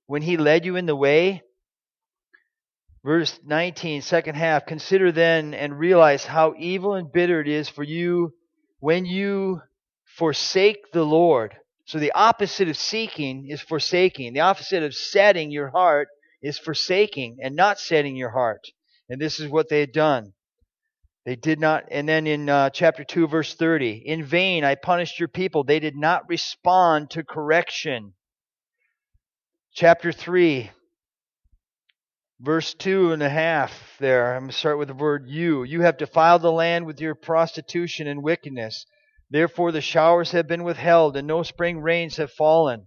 when 0.06 0.22
he 0.22 0.38
led 0.38 0.66
you 0.66 0.78
in 0.78 0.86
the 0.86 0.96
way? 0.96 1.42
Verse 3.04 3.38
19, 3.46 4.02
second 4.02 4.36
half. 4.36 4.66
Consider 4.66 5.12
then 5.12 5.54
and 5.54 5.78
realize 5.78 6.26
how 6.26 6.54
evil 6.58 6.94
and 6.94 7.12
bitter 7.12 7.42
it 7.42 7.50
is 7.50 7.68
for 7.68 7.84
you 7.84 8.34
when 8.80 9.06
you 9.06 9.60
forsake 10.06 10.94
the 10.94 11.04
Lord. 11.04 11.58
So 11.86 12.00
the 12.00 12.14
opposite 12.14 12.70
of 12.70 12.78
seeking 12.78 13.50
is 13.50 13.62
forsaking. 13.62 14.34
The 14.34 14.40
opposite 14.42 14.84
of 14.84 14.96
setting 14.96 15.52
your 15.52 15.70
heart 15.70 16.08
is 16.42 16.58
forsaking 16.58 17.38
and 17.42 17.56
not 17.56 17.80
setting 17.80 18.16
your 18.16 18.30
heart. 18.30 18.68
And 19.10 19.20
this 19.20 19.40
is 19.40 19.50
what 19.50 19.70
they 19.70 19.80
had 19.80 19.92
done. 19.92 20.34
They 21.26 21.36
did 21.36 21.60
not, 21.60 21.86
and 21.90 22.08
then 22.08 22.28
in 22.28 22.50
uh, 22.50 22.70
chapter 22.70 23.06
2, 23.06 23.28
verse 23.28 23.54
30, 23.54 24.04
in 24.06 24.26
vain 24.26 24.66
I 24.66 24.76
punished 24.76 25.20
your 25.20 25.30
people. 25.30 25.64
They 25.64 25.80
did 25.80 25.96
not 25.96 26.28
respond 26.28 27.12
to 27.12 27.24
correction. 27.24 28.14
Chapter 29.74 30.12
3, 30.12 30.70
verse 32.44 32.74
two 32.74 33.14
and 33.14 33.24
a 33.24 33.30
half 33.30 33.72
there. 34.00 34.34
I'm 34.34 34.42
going 34.42 34.52
to 34.52 34.58
start 34.58 34.78
with 34.78 34.90
the 34.90 34.94
word 34.94 35.30
you. 35.30 35.64
You 35.64 35.82
have 35.82 35.98
defiled 35.98 36.42
the 36.42 36.52
land 36.52 36.86
with 36.86 37.00
your 37.00 37.16
prostitution 37.16 38.06
and 38.06 38.22
wickedness. 38.22 38.86
Therefore 39.34 39.72
the 39.72 39.82
showers 39.82 40.30
have 40.30 40.48
been 40.48 40.64
withheld 40.64 41.18
and 41.18 41.28
no 41.28 41.42
spring 41.42 41.80
rains 41.80 42.18
have 42.18 42.32
fallen. 42.32 42.86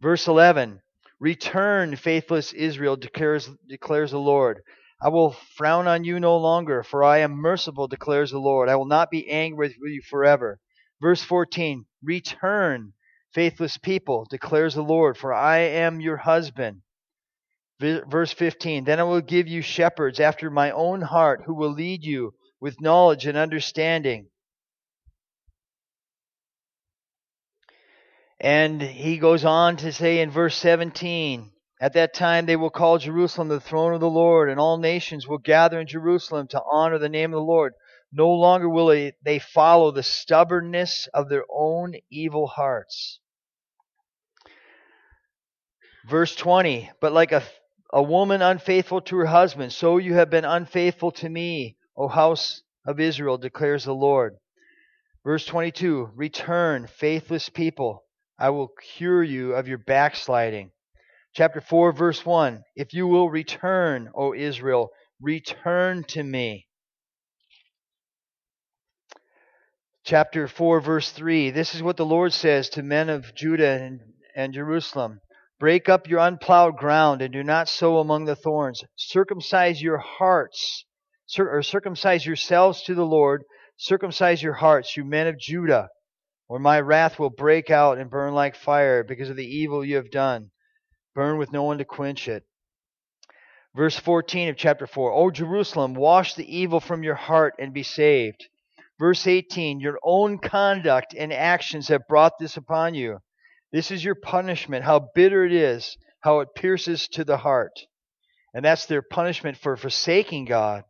Verse 0.00 0.28
11 0.28 0.82
Return, 1.18 1.96
faithless 1.96 2.52
Israel, 2.52 2.94
declares, 2.94 3.50
declares 3.68 4.12
the 4.12 4.20
Lord. 4.20 4.62
I 5.02 5.08
will 5.08 5.32
frown 5.32 5.88
on 5.88 6.04
you 6.04 6.20
no 6.20 6.36
longer, 6.36 6.84
for 6.84 7.02
I 7.02 7.18
am 7.18 7.32
merciful, 7.32 7.88
declares 7.88 8.30
the 8.30 8.38
Lord. 8.38 8.68
I 8.68 8.76
will 8.76 8.86
not 8.86 9.10
be 9.10 9.28
angry 9.28 9.74
with 9.80 9.92
you 9.92 10.00
forever. 10.08 10.60
Verse 11.00 11.24
14 11.24 11.86
Return, 12.04 12.92
faithless 13.34 13.78
people, 13.78 14.28
declares 14.30 14.76
the 14.76 14.82
Lord, 14.82 15.18
for 15.18 15.34
I 15.34 15.58
am 15.58 16.00
your 16.00 16.18
husband. 16.18 16.82
Verse 17.80 18.32
15 18.32 18.84
Then 18.84 19.00
I 19.00 19.02
will 19.02 19.22
give 19.22 19.48
you 19.48 19.60
shepherds 19.60 20.20
after 20.20 20.50
my 20.50 20.70
own 20.70 21.00
heart, 21.00 21.42
who 21.46 21.54
will 21.56 21.72
lead 21.72 22.04
you 22.04 22.34
with 22.60 22.80
knowledge 22.80 23.26
and 23.26 23.36
understanding. 23.36 24.29
And 28.42 28.80
he 28.80 29.18
goes 29.18 29.44
on 29.44 29.76
to 29.78 29.92
say 29.92 30.20
in 30.20 30.30
verse 30.30 30.56
17, 30.56 31.52
At 31.78 31.92
that 31.92 32.14
time 32.14 32.46
they 32.46 32.56
will 32.56 32.70
call 32.70 32.96
Jerusalem 32.96 33.48
the 33.48 33.60
throne 33.60 33.92
of 33.92 34.00
the 34.00 34.08
Lord, 34.08 34.48
and 34.48 34.58
all 34.58 34.78
nations 34.78 35.28
will 35.28 35.36
gather 35.36 35.78
in 35.78 35.86
Jerusalem 35.86 36.48
to 36.48 36.62
honor 36.72 36.96
the 36.96 37.10
name 37.10 37.34
of 37.34 37.38
the 37.38 37.44
Lord. 37.44 37.74
No 38.10 38.30
longer 38.30 38.66
will 38.66 39.10
they 39.22 39.38
follow 39.38 39.90
the 39.90 40.02
stubbornness 40.02 41.06
of 41.12 41.28
their 41.28 41.44
own 41.54 41.96
evil 42.10 42.46
hearts. 42.46 43.20
Verse 46.08 46.34
20, 46.34 46.90
But 46.98 47.12
like 47.12 47.32
a, 47.32 47.42
a 47.92 48.02
woman 48.02 48.40
unfaithful 48.40 49.02
to 49.02 49.16
her 49.16 49.26
husband, 49.26 49.74
so 49.74 49.98
you 49.98 50.14
have 50.14 50.30
been 50.30 50.46
unfaithful 50.46 51.10
to 51.12 51.28
me, 51.28 51.76
O 51.94 52.08
house 52.08 52.62
of 52.86 53.00
Israel, 53.00 53.36
declares 53.36 53.84
the 53.84 53.94
Lord. 53.94 54.36
Verse 55.24 55.44
22, 55.44 56.12
Return, 56.14 56.86
faithless 56.86 57.50
people 57.50 58.04
I 58.40 58.48
will 58.48 58.68
cure 58.96 59.22
you 59.22 59.52
of 59.52 59.68
your 59.68 59.76
backsliding. 59.76 60.72
Chapter 61.34 61.60
4, 61.60 61.92
verse 61.92 62.24
1 62.24 62.62
If 62.74 62.94
you 62.94 63.06
will 63.06 63.28
return, 63.28 64.10
O 64.14 64.32
Israel, 64.32 64.88
return 65.20 66.04
to 66.04 66.22
me. 66.22 66.66
Chapter 70.04 70.48
4, 70.48 70.80
verse 70.80 71.12
3 71.12 71.50
This 71.50 71.74
is 71.74 71.82
what 71.82 71.98
the 71.98 72.06
Lord 72.06 72.32
says 72.32 72.70
to 72.70 72.82
men 72.82 73.10
of 73.10 73.34
Judah 73.34 73.78
and, 73.82 74.00
and 74.34 74.54
Jerusalem 74.54 75.20
Break 75.58 75.90
up 75.90 76.08
your 76.08 76.20
unplowed 76.20 76.78
ground 76.78 77.20
and 77.20 77.34
do 77.34 77.44
not 77.44 77.68
sow 77.68 77.98
among 77.98 78.24
the 78.24 78.36
thorns. 78.36 78.82
Circumcise 78.96 79.82
your 79.82 79.98
hearts, 79.98 80.86
or 81.38 81.62
circumcise 81.62 82.24
yourselves 82.24 82.82
to 82.84 82.94
the 82.94 83.04
Lord. 83.04 83.42
Circumcise 83.76 84.42
your 84.42 84.54
hearts, 84.54 84.96
you 84.96 85.04
men 85.04 85.26
of 85.26 85.38
Judah 85.38 85.90
or 86.50 86.58
my 86.58 86.80
wrath 86.80 87.16
will 87.16 87.30
break 87.30 87.70
out 87.70 87.96
and 87.96 88.10
burn 88.10 88.34
like 88.34 88.56
fire 88.56 89.04
because 89.04 89.30
of 89.30 89.36
the 89.36 89.46
evil 89.46 89.84
you 89.84 89.94
have 89.94 90.10
done. 90.10 90.50
Burn 91.14 91.38
with 91.38 91.52
no 91.52 91.62
one 91.62 91.78
to 91.78 91.84
quench 91.84 92.26
it. 92.26 92.42
Verse 93.76 93.96
14 93.96 94.48
of 94.48 94.56
chapter 94.56 94.88
4 94.88 95.12
O 95.12 95.30
Jerusalem, 95.30 95.94
wash 95.94 96.34
the 96.34 96.58
evil 96.58 96.80
from 96.80 97.04
your 97.04 97.14
heart 97.14 97.54
and 97.60 97.72
be 97.72 97.84
saved. 97.84 98.48
Verse 98.98 99.28
18 99.28 99.78
Your 99.78 100.00
own 100.02 100.38
conduct 100.38 101.14
and 101.16 101.32
actions 101.32 101.86
have 101.86 102.08
brought 102.08 102.32
this 102.40 102.56
upon 102.56 102.94
you. 102.94 103.18
This 103.72 103.92
is 103.92 104.04
your 104.04 104.16
punishment. 104.16 104.84
How 104.84 105.08
bitter 105.14 105.44
it 105.44 105.52
is, 105.52 105.96
how 106.18 106.40
it 106.40 106.56
pierces 106.56 107.06
to 107.12 107.22
the 107.22 107.36
heart. 107.36 107.78
And 108.52 108.64
that's 108.64 108.86
their 108.86 109.02
punishment 109.02 109.56
for 109.56 109.76
forsaking 109.76 110.46
God. 110.46 110.82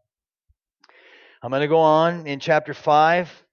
I'm 1.43 1.51
going 1.51 1.61
to 1.61 1.69
go 1.69 1.81
on 1.81 2.27
in 2.27 2.41
chapter 2.41 2.73
5. 2.73 3.45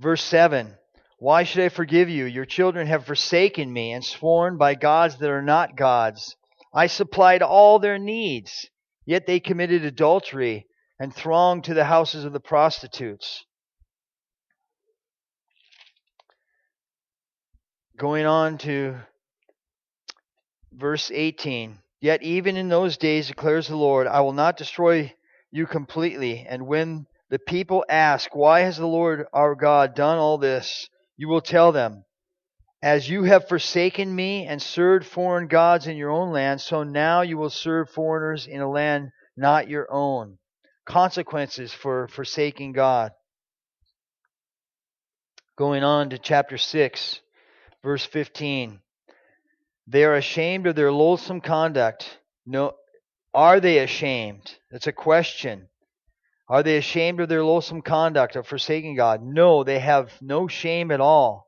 Verse 0.00 0.22
7 0.22 0.76
Why 1.18 1.44
should 1.44 1.64
I 1.64 1.68
forgive 1.68 2.08
you? 2.08 2.24
Your 2.24 2.44
children 2.44 2.86
have 2.86 3.06
forsaken 3.06 3.72
me 3.72 3.92
and 3.92 4.04
sworn 4.04 4.56
by 4.56 4.74
gods 4.74 5.16
that 5.18 5.30
are 5.30 5.42
not 5.42 5.76
gods. 5.76 6.36
I 6.72 6.86
supplied 6.86 7.42
all 7.42 7.78
their 7.78 7.98
needs, 7.98 8.68
yet 9.04 9.26
they 9.26 9.40
committed 9.40 9.84
adultery 9.84 10.66
and 11.00 11.14
thronged 11.14 11.64
to 11.64 11.74
the 11.74 11.84
houses 11.84 12.24
of 12.24 12.32
the 12.32 12.40
prostitutes. 12.40 13.44
Going 17.96 18.26
on 18.26 18.58
to 18.58 19.00
verse 20.72 21.10
18. 21.12 21.78
Yet 22.00 22.22
even 22.22 22.56
in 22.56 22.68
those 22.68 22.96
days, 22.96 23.26
declares 23.26 23.66
the 23.66 23.76
Lord, 23.76 24.06
I 24.06 24.20
will 24.20 24.32
not 24.32 24.56
destroy 24.56 25.12
you 25.50 25.66
completely. 25.66 26.46
And 26.48 26.66
when 26.68 27.06
the 27.30 27.38
people 27.38 27.84
ask, 27.88 28.34
Why 28.34 28.60
has 28.60 28.76
the 28.76 28.86
Lord 28.86 29.26
our 29.32 29.54
God 29.54 29.94
done 29.94 30.18
all 30.18 30.38
this? 30.38 30.88
you 31.16 31.28
will 31.28 31.40
tell 31.40 31.72
them, 31.72 32.04
As 32.82 33.08
you 33.08 33.24
have 33.24 33.48
forsaken 33.48 34.14
me 34.14 34.46
and 34.46 34.62
served 34.62 35.04
foreign 35.04 35.48
gods 35.48 35.86
in 35.86 35.96
your 35.96 36.10
own 36.10 36.32
land, 36.32 36.60
so 36.60 36.84
now 36.84 37.22
you 37.22 37.36
will 37.36 37.50
serve 37.50 37.90
foreigners 37.90 38.46
in 38.46 38.60
a 38.60 38.70
land 38.70 39.10
not 39.36 39.68
your 39.68 39.90
own. 39.92 40.38
Consequences 40.86 41.72
for 41.72 42.08
forsaking 42.08 42.72
God. 42.72 43.12
Going 45.56 45.84
on 45.84 46.10
to 46.10 46.18
chapter 46.18 46.56
6, 46.56 47.20
verse 47.82 48.04
15. 48.04 48.80
They 49.86 50.04
are 50.04 50.14
ashamed 50.14 50.66
of 50.66 50.76
their 50.76 50.92
loathsome 50.92 51.40
conduct. 51.40 52.18
No, 52.46 52.74
are 53.34 53.60
they 53.60 53.78
ashamed? 53.78 54.54
That's 54.70 54.86
a 54.86 54.92
question. 54.92 55.68
Are 56.50 56.62
they 56.62 56.78
ashamed 56.78 57.20
of 57.20 57.28
their 57.28 57.44
loathsome 57.44 57.82
conduct 57.82 58.34
of 58.34 58.46
forsaking 58.46 58.96
God? 58.96 59.22
No, 59.22 59.64
they 59.64 59.78
have 59.80 60.10
no 60.22 60.48
shame 60.48 60.90
at 60.90 61.00
all. 61.00 61.46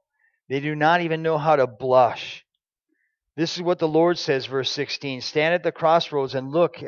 They 0.50 0.60
do 0.60 0.74
not 0.74 1.00
even 1.00 1.22
know 1.22 1.38
how 1.38 1.56
to 1.56 1.66
blush. 1.66 2.44
This 3.36 3.56
is 3.56 3.62
what 3.62 3.78
the 3.78 3.88
Lord 3.88 4.18
says, 4.18 4.44
verse 4.44 4.70
16 4.70 5.22
Stand 5.22 5.54
at 5.54 5.62
the 5.62 5.72
crossroads 5.72 6.34
and 6.34 6.50
look, 6.50 6.82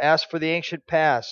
ask 0.00 0.30
for 0.30 0.38
the 0.38 0.48
ancient 0.48 0.86
path. 0.86 1.26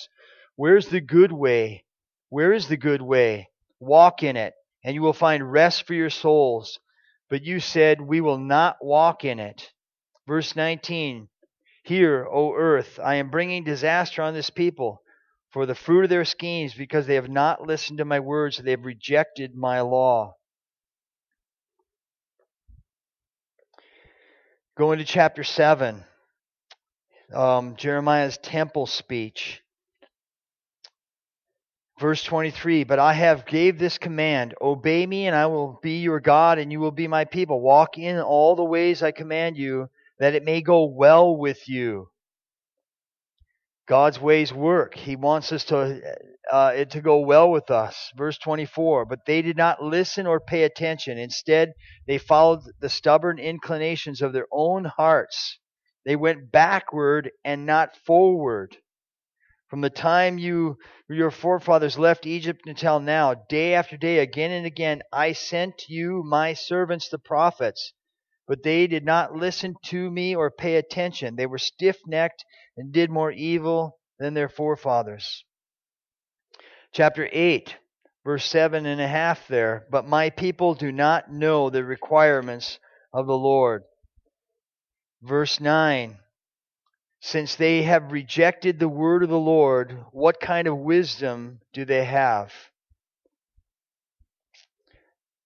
Where's 0.55 0.89
the 0.89 1.01
good 1.01 1.31
way? 1.31 1.85
Where 2.29 2.53
is 2.53 2.67
the 2.67 2.77
good 2.77 3.01
way? 3.01 3.49
Walk 3.79 4.21
in 4.21 4.37
it, 4.37 4.53
and 4.83 4.93
you 4.93 5.01
will 5.01 5.13
find 5.13 5.51
rest 5.51 5.87
for 5.87 5.95
your 5.95 6.11
souls. 6.11 6.79
But 7.29 7.43
you 7.43 7.59
said, 7.59 8.01
We 8.01 8.21
will 8.21 8.37
not 8.37 8.77
walk 8.81 9.25
in 9.25 9.39
it. 9.39 9.71
Verse 10.27 10.55
19 10.55 11.27
Hear, 11.85 12.27
O 12.31 12.53
earth, 12.53 12.99
I 13.03 13.15
am 13.15 13.31
bringing 13.31 13.63
disaster 13.63 14.21
on 14.21 14.35
this 14.35 14.51
people 14.51 15.01
for 15.51 15.65
the 15.65 15.75
fruit 15.75 16.03
of 16.03 16.09
their 16.09 16.25
schemes, 16.25 16.73
because 16.73 17.07
they 17.07 17.15
have 17.15 17.29
not 17.29 17.65
listened 17.65 17.97
to 17.97 18.05
my 18.05 18.19
words, 18.19 18.57
they 18.57 18.71
have 18.71 18.85
rejected 18.85 19.55
my 19.55 19.81
law. 19.81 20.35
Going 24.77 24.99
to 24.99 25.05
chapter 25.05 25.43
7, 25.43 26.03
um, 27.33 27.75
Jeremiah's 27.75 28.37
temple 28.37 28.85
speech. 28.85 29.61
Verse 31.99 32.23
23, 32.23 32.85
but 32.85 32.97
I 32.97 33.11
have 33.11 33.45
gave 33.45 33.77
this 33.77 33.97
command, 33.97 34.55
obey 34.61 35.05
me 35.05 35.27
and 35.27 35.35
I 35.35 35.47
will 35.47 35.79
be 35.83 35.99
your 35.99 36.21
God 36.21 36.57
and 36.57 36.71
you 36.71 36.79
will 36.79 36.91
be 36.91 37.09
my 37.09 37.25
people. 37.25 37.59
Walk 37.59 37.97
in 37.97 38.17
all 38.21 38.55
the 38.55 38.63
ways 38.63 39.03
I 39.03 39.11
command 39.11 39.57
you 39.57 39.89
that 40.17 40.33
it 40.33 40.45
may 40.45 40.61
go 40.61 40.85
well 40.85 41.35
with 41.35 41.67
you. 41.67 42.09
God's 43.89 44.21
ways 44.21 44.53
work. 44.53 44.93
He 44.93 45.15
wants 45.15 45.51
us 45.51 45.63
to 45.65 45.99
uh, 46.51 46.73
it 46.75 46.91
to 46.91 47.01
go 47.01 47.21
well 47.21 47.49
with 47.49 47.71
us. 47.71 48.11
Verse 48.15 48.37
24, 48.37 49.05
but 49.05 49.25
they 49.25 49.41
did 49.41 49.57
not 49.57 49.81
listen 49.81 50.27
or 50.27 50.39
pay 50.39 50.61
attention. 50.63 51.17
Instead, 51.17 51.73
they 52.05 52.19
followed 52.19 52.61
the 52.79 52.87
stubborn 52.87 53.39
inclinations 53.39 54.21
of 54.21 54.31
their 54.31 54.45
own 54.51 54.85
hearts. 54.85 55.57
They 56.05 56.15
went 56.15 56.51
backward 56.51 57.31
and 57.43 57.65
not 57.65 57.95
forward. 57.95 58.77
From 59.69 59.81
the 59.81 59.89
time 59.89 60.37
you 60.37 60.77
your 61.09 61.31
forefathers 61.31 61.97
left 61.97 62.27
Egypt 62.27 62.61
until 62.67 62.99
now, 62.99 63.33
day 63.49 63.73
after 63.73 63.97
day, 63.97 64.19
again 64.19 64.51
and 64.51 64.67
again, 64.67 65.01
I 65.11 65.33
sent 65.33 65.89
you 65.89 66.21
my 66.23 66.53
servants 66.53 67.09
the 67.09 67.17
prophets, 67.17 67.93
but 68.49 68.63
they 68.63 68.87
did 68.87 69.05
not 69.05 69.35
listen 69.35 69.75
to 69.85 70.09
me 70.09 70.35
or 70.35 70.49
pay 70.49 70.77
attention. 70.77 71.35
They 71.35 71.45
were 71.45 71.59
stiff 71.59 71.97
necked 72.07 72.43
and 72.75 72.91
did 72.91 73.11
more 73.11 73.31
evil 73.31 73.99
than 74.17 74.33
their 74.33 74.49
forefathers. 74.49 75.45
Chapter 76.91 77.29
8, 77.31 77.75
verse 78.25 78.43
7 78.45 78.87
and 78.87 78.99
a 78.99 79.07
half 79.07 79.47
there. 79.47 79.85
But 79.91 80.07
my 80.07 80.31
people 80.31 80.73
do 80.73 80.91
not 80.91 81.31
know 81.31 81.69
the 81.69 81.83
requirements 81.83 82.79
of 83.13 83.27
the 83.27 83.37
Lord. 83.37 83.83
Verse 85.21 85.59
9 85.59 86.17
since 87.21 87.55
they 87.55 87.83
have 87.83 88.13
rejected 88.13 88.79
the 88.79 88.87
word 88.87 89.23
of 89.23 89.29
the 89.29 89.37
Lord, 89.37 90.05
what 90.13 90.39
kind 90.39 90.69
of 90.69 90.77
wisdom 90.77 91.59
do 91.73 91.83
they 91.83 92.05
have? 92.05 92.53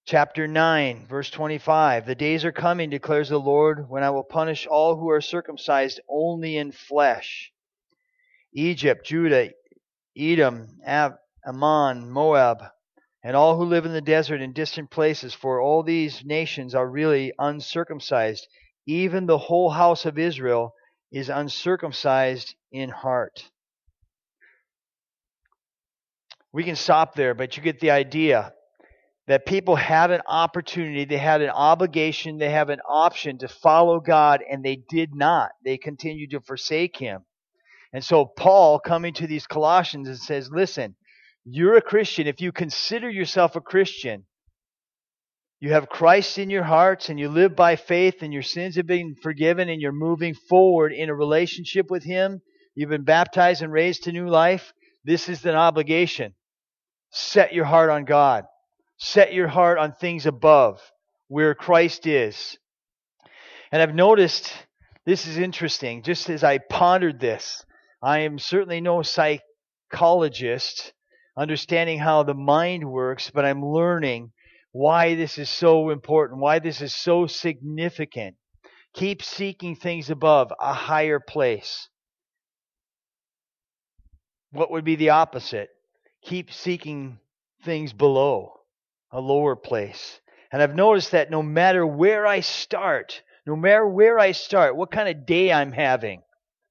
Chapter 0.05 0.49
9, 0.49 1.07
verse 1.07 1.29
25. 1.29 2.05
The 2.05 2.13
days 2.13 2.43
are 2.43 2.51
coming, 2.51 2.89
declares 2.89 3.29
the 3.29 3.39
Lord, 3.39 3.89
when 3.89 4.03
I 4.03 4.09
will 4.09 4.25
punish 4.25 4.67
all 4.67 4.97
who 4.97 5.09
are 5.09 5.21
circumcised 5.21 6.01
only 6.09 6.57
in 6.57 6.73
flesh. 6.73 7.53
Egypt, 8.53 9.05
Judah, 9.05 9.51
Edom, 10.17 10.77
Ab, 10.85 11.13
Ammon, 11.47 12.09
Moab, 12.09 12.63
and 13.23 13.37
all 13.37 13.55
who 13.55 13.63
live 13.63 13.85
in 13.85 13.93
the 13.93 14.01
desert 14.01 14.41
and 14.41 14.53
distant 14.53 14.91
places, 14.91 15.33
for 15.33 15.61
all 15.61 15.83
these 15.83 16.25
nations 16.25 16.75
are 16.75 16.89
really 16.89 17.31
uncircumcised. 17.39 18.45
Even 18.85 19.25
the 19.25 19.37
whole 19.37 19.69
house 19.69 20.05
of 20.05 20.19
Israel 20.19 20.73
is 21.13 21.29
uncircumcised 21.29 22.55
in 22.73 22.89
heart. 22.89 23.49
We 26.51 26.65
can 26.65 26.75
stop 26.75 27.15
there, 27.15 27.33
but 27.33 27.55
you 27.55 27.63
get 27.63 27.79
the 27.79 27.91
idea 27.91 28.53
that 29.27 29.45
people 29.45 29.75
had 29.75 30.11
an 30.11 30.21
opportunity, 30.27 31.05
they 31.05 31.17
had 31.17 31.41
an 31.41 31.49
obligation, 31.49 32.37
they 32.37 32.49
have 32.49 32.69
an 32.69 32.81
option 32.87 33.37
to 33.37 33.47
follow 33.47 33.99
God, 33.99 34.43
and 34.49 34.63
they 34.63 34.75
did 34.89 35.15
not. 35.15 35.51
They 35.63 35.77
continued 35.77 36.31
to 36.31 36.41
forsake 36.41 36.97
Him. 36.97 37.21
And 37.93 38.03
so, 38.03 38.25
Paul 38.25 38.79
coming 38.79 39.13
to 39.15 39.27
these 39.27 39.47
Colossians 39.47 40.09
and 40.09 40.17
says, 40.17 40.49
Listen, 40.51 40.95
you're 41.45 41.77
a 41.77 41.81
Christian. 41.81 42.27
If 42.27 42.41
you 42.41 42.51
consider 42.51 43.09
yourself 43.09 43.55
a 43.55 43.61
Christian, 43.61 44.25
you 45.59 45.71
have 45.71 45.87
Christ 45.87 46.37
in 46.37 46.49
your 46.49 46.63
hearts 46.63 47.07
and 47.07 47.17
you 47.17 47.29
live 47.29 47.55
by 47.55 47.77
faith 47.77 48.15
and 48.21 48.33
your 48.33 48.41
sins 48.41 48.75
have 48.75 48.87
been 48.87 49.15
forgiven 49.21 49.69
and 49.69 49.81
you're 49.81 49.93
moving 49.93 50.33
forward 50.33 50.91
in 50.91 51.09
a 51.09 51.15
relationship 51.15 51.89
with 51.89 52.03
Him. 52.03 52.41
You've 52.75 52.89
been 52.89 53.05
baptized 53.05 53.61
and 53.61 53.71
raised 53.71 54.03
to 54.03 54.11
new 54.11 54.27
life. 54.27 54.73
This 55.05 55.29
is 55.29 55.45
an 55.45 55.55
obligation. 55.55 56.33
Set 57.11 57.53
your 57.53 57.63
heart 57.65 57.89
on 57.89 58.03
God. 58.03 58.43
Set 58.97 59.33
your 59.33 59.47
heart 59.47 59.77
on 59.77 59.93
things 59.93 60.25
above 60.25 60.79
where 61.27 61.55
Christ 61.55 62.07
is. 62.07 62.57
And 63.71 63.81
I've 63.81 63.95
noticed 63.95 64.53
this 65.05 65.27
is 65.27 65.37
interesting. 65.37 66.03
Just 66.03 66.29
as 66.29 66.43
I 66.43 66.59
pondered 66.59 67.19
this, 67.19 67.65
I 68.01 68.19
am 68.19 68.39
certainly 68.39 68.81
no 68.81 69.01
psychologist 69.01 70.93
understanding 71.37 71.99
how 71.99 72.23
the 72.23 72.33
mind 72.33 72.89
works, 72.89 73.31
but 73.33 73.45
I'm 73.45 73.65
learning 73.65 74.31
why 74.71 75.15
this 75.15 75.37
is 75.37 75.49
so 75.49 75.89
important, 75.89 76.39
why 76.39 76.59
this 76.59 76.81
is 76.81 76.93
so 76.93 77.27
significant. 77.27 78.35
Keep 78.93 79.23
seeking 79.23 79.75
things 79.75 80.09
above, 80.09 80.51
a 80.59 80.73
higher 80.73 81.19
place. 81.19 81.89
What 84.51 84.71
would 84.71 84.85
be 84.85 84.95
the 84.95 85.09
opposite? 85.09 85.69
Keep 86.23 86.53
seeking 86.53 87.17
things 87.63 87.91
below, 87.91 88.53
a 89.13 89.21
lower 89.21 89.55
place. 89.55 90.19
And 90.51 90.61
I've 90.61 90.75
noticed 90.75 91.11
that 91.11 91.31
no 91.31 91.41
matter 91.41 91.85
where 91.85 92.27
I 92.27 92.41
start, 92.41 93.21
no 93.45 93.55
matter 93.55 93.87
where 93.87 94.19
I 94.19 94.33
start, 94.33 94.75
what 94.75 94.91
kind 94.91 95.07
of 95.07 95.25
day 95.25 95.53
I'm 95.53 95.71
having, 95.71 96.23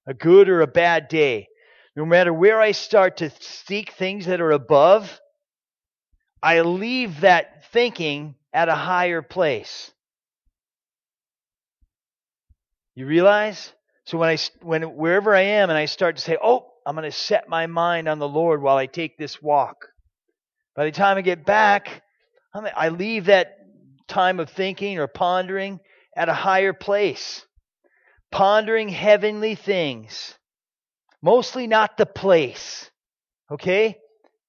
a 0.07 0.13
good 0.13 0.49
or 0.49 0.61
a 0.61 0.67
bad 0.67 1.09
day, 1.09 1.49
no 1.95 2.05
matter 2.05 2.33
where 2.33 2.61
I 2.61 2.73
start 2.73 3.19
to 3.19 3.31
seek 3.41 3.93
things 3.93 4.27
that 4.27 4.41
are 4.41 4.51
above, 4.51 5.21
I 6.43 6.63
leave 6.63 7.21
that 7.21 7.67
thinking 7.73 8.35
at 8.53 8.69
a 8.69 8.75
higher 8.75 9.23
place. 9.23 9.93
You 12.95 13.07
realize? 13.07 13.73
So 14.05 14.19
when 14.19 14.29
I 14.29 14.39
when 14.63 14.83
wherever 14.97 15.35
I 15.35 15.43
am 15.43 15.71
and 15.71 15.79
I 15.79 15.85
start 15.85 16.17
to 16.17 16.23
say, 16.23 16.37
"Oh, 16.43 16.73
I'm 16.85 16.97
going 16.97 17.11
to 17.11 17.17
set 17.17 17.49
my 17.49 17.67
mind 17.67 18.09
on 18.09 18.19
the 18.19 18.29
Lord 18.29 18.61
while 18.61 18.77
I 18.77 18.87
take 18.87 19.17
this 19.17 19.41
walk." 19.41 19.89
By 20.75 20.85
the 20.85 20.91
time 20.91 21.17
I 21.17 21.23
get 21.23 21.47
back, 21.47 22.03
I 22.55 22.89
leave 22.91 23.27
that 23.27 23.59
time 24.09 24.41
of 24.41 24.51
thinking 24.51 24.99
or 24.99 25.07
pondering 25.07 25.81
at 26.17 26.29
a 26.29 26.35
higher 26.35 26.73
place. 26.73 27.47
Pondering 28.31 28.89
heavenly 28.89 29.55
things. 29.55 30.37
Mostly 31.23 31.67
not 31.67 31.97
the 31.97 32.07
place. 32.07 32.91
Okay? 33.51 33.99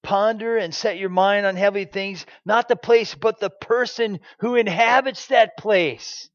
ponder 0.04 0.56
and 0.56 0.72
set 0.72 0.98
your 0.98 1.08
mind 1.08 1.46
on 1.46 1.56
heavenly 1.56 1.86
things, 1.86 2.24
not 2.44 2.68
the 2.68 2.76
place, 2.76 3.16
but 3.16 3.40
the 3.40 3.50
person 3.50 4.20
who 4.38 4.54
inhabits 4.54 5.26
that 5.26 5.56
place. 5.56 6.28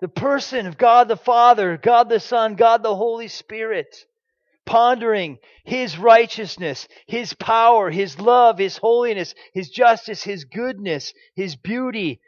The 0.00 0.08
person 0.08 0.66
of 0.66 0.78
God 0.78 1.08
the 1.08 1.16
Father, 1.16 1.76
God 1.76 2.08
the 2.08 2.20
Son, 2.20 2.54
God 2.54 2.82
the 2.82 2.94
Holy 2.94 3.28
Spirit. 3.28 3.94
Pondering 4.66 5.38
His 5.64 5.96
righteousness, 5.96 6.88
His 7.06 7.32
power, 7.34 7.90
His 7.90 8.18
love, 8.18 8.58
His 8.58 8.76
holiness, 8.76 9.34
His 9.54 9.70
justice, 9.70 10.24
His 10.24 10.44
goodness, 10.44 11.14
His 11.34 11.56
beauty. 11.56 12.20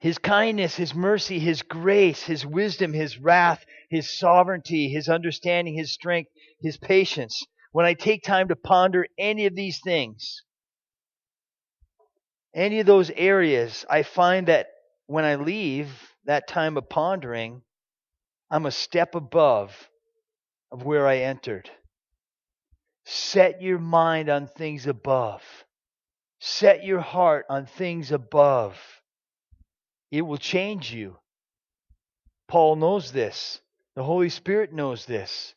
His 0.00 0.18
kindness, 0.18 0.74
His 0.74 0.94
mercy, 0.94 1.38
His 1.38 1.62
grace, 1.62 2.24
His 2.24 2.44
wisdom, 2.44 2.92
His 2.92 3.18
wrath, 3.18 3.64
His 3.88 4.18
sovereignty, 4.18 4.88
His 4.88 5.08
understanding, 5.08 5.74
His 5.76 5.92
strength, 5.92 6.30
His 6.60 6.76
patience. 6.76 7.46
When 7.70 7.86
I 7.86 7.94
take 7.94 8.22
time 8.22 8.48
to 8.48 8.56
ponder 8.56 9.06
any 9.16 9.46
of 9.46 9.54
these 9.54 9.80
things, 9.80 10.42
any 12.54 12.80
of 12.80 12.86
those 12.86 13.10
areas, 13.10 13.86
I 13.88 14.02
find 14.02 14.48
that 14.48 14.66
when 15.06 15.24
I 15.24 15.36
leave 15.36 16.12
that 16.24 16.48
time 16.48 16.76
of 16.76 16.88
pondering, 16.88 17.62
I'm 18.50 18.66
a 18.66 18.70
step 18.70 19.14
above 19.14 19.88
of 20.72 20.84
where 20.84 21.06
I 21.06 21.18
entered. 21.18 21.70
Set 23.04 23.60
your 23.62 23.78
mind 23.78 24.28
on 24.28 24.46
things 24.46 24.86
above. 24.86 25.42
Set 26.40 26.82
your 26.84 27.00
heart 27.00 27.46
on 27.48 27.66
things 27.66 28.10
above. 28.10 28.76
It 30.10 30.22
will 30.22 30.38
change 30.38 30.92
you. 30.92 31.18
Paul 32.48 32.76
knows 32.76 33.12
this. 33.12 33.60
The 33.94 34.02
Holy 34.02 34.30
Spirit 34.30 34.72
knows 34.72 35.04
this. 35.04 35.54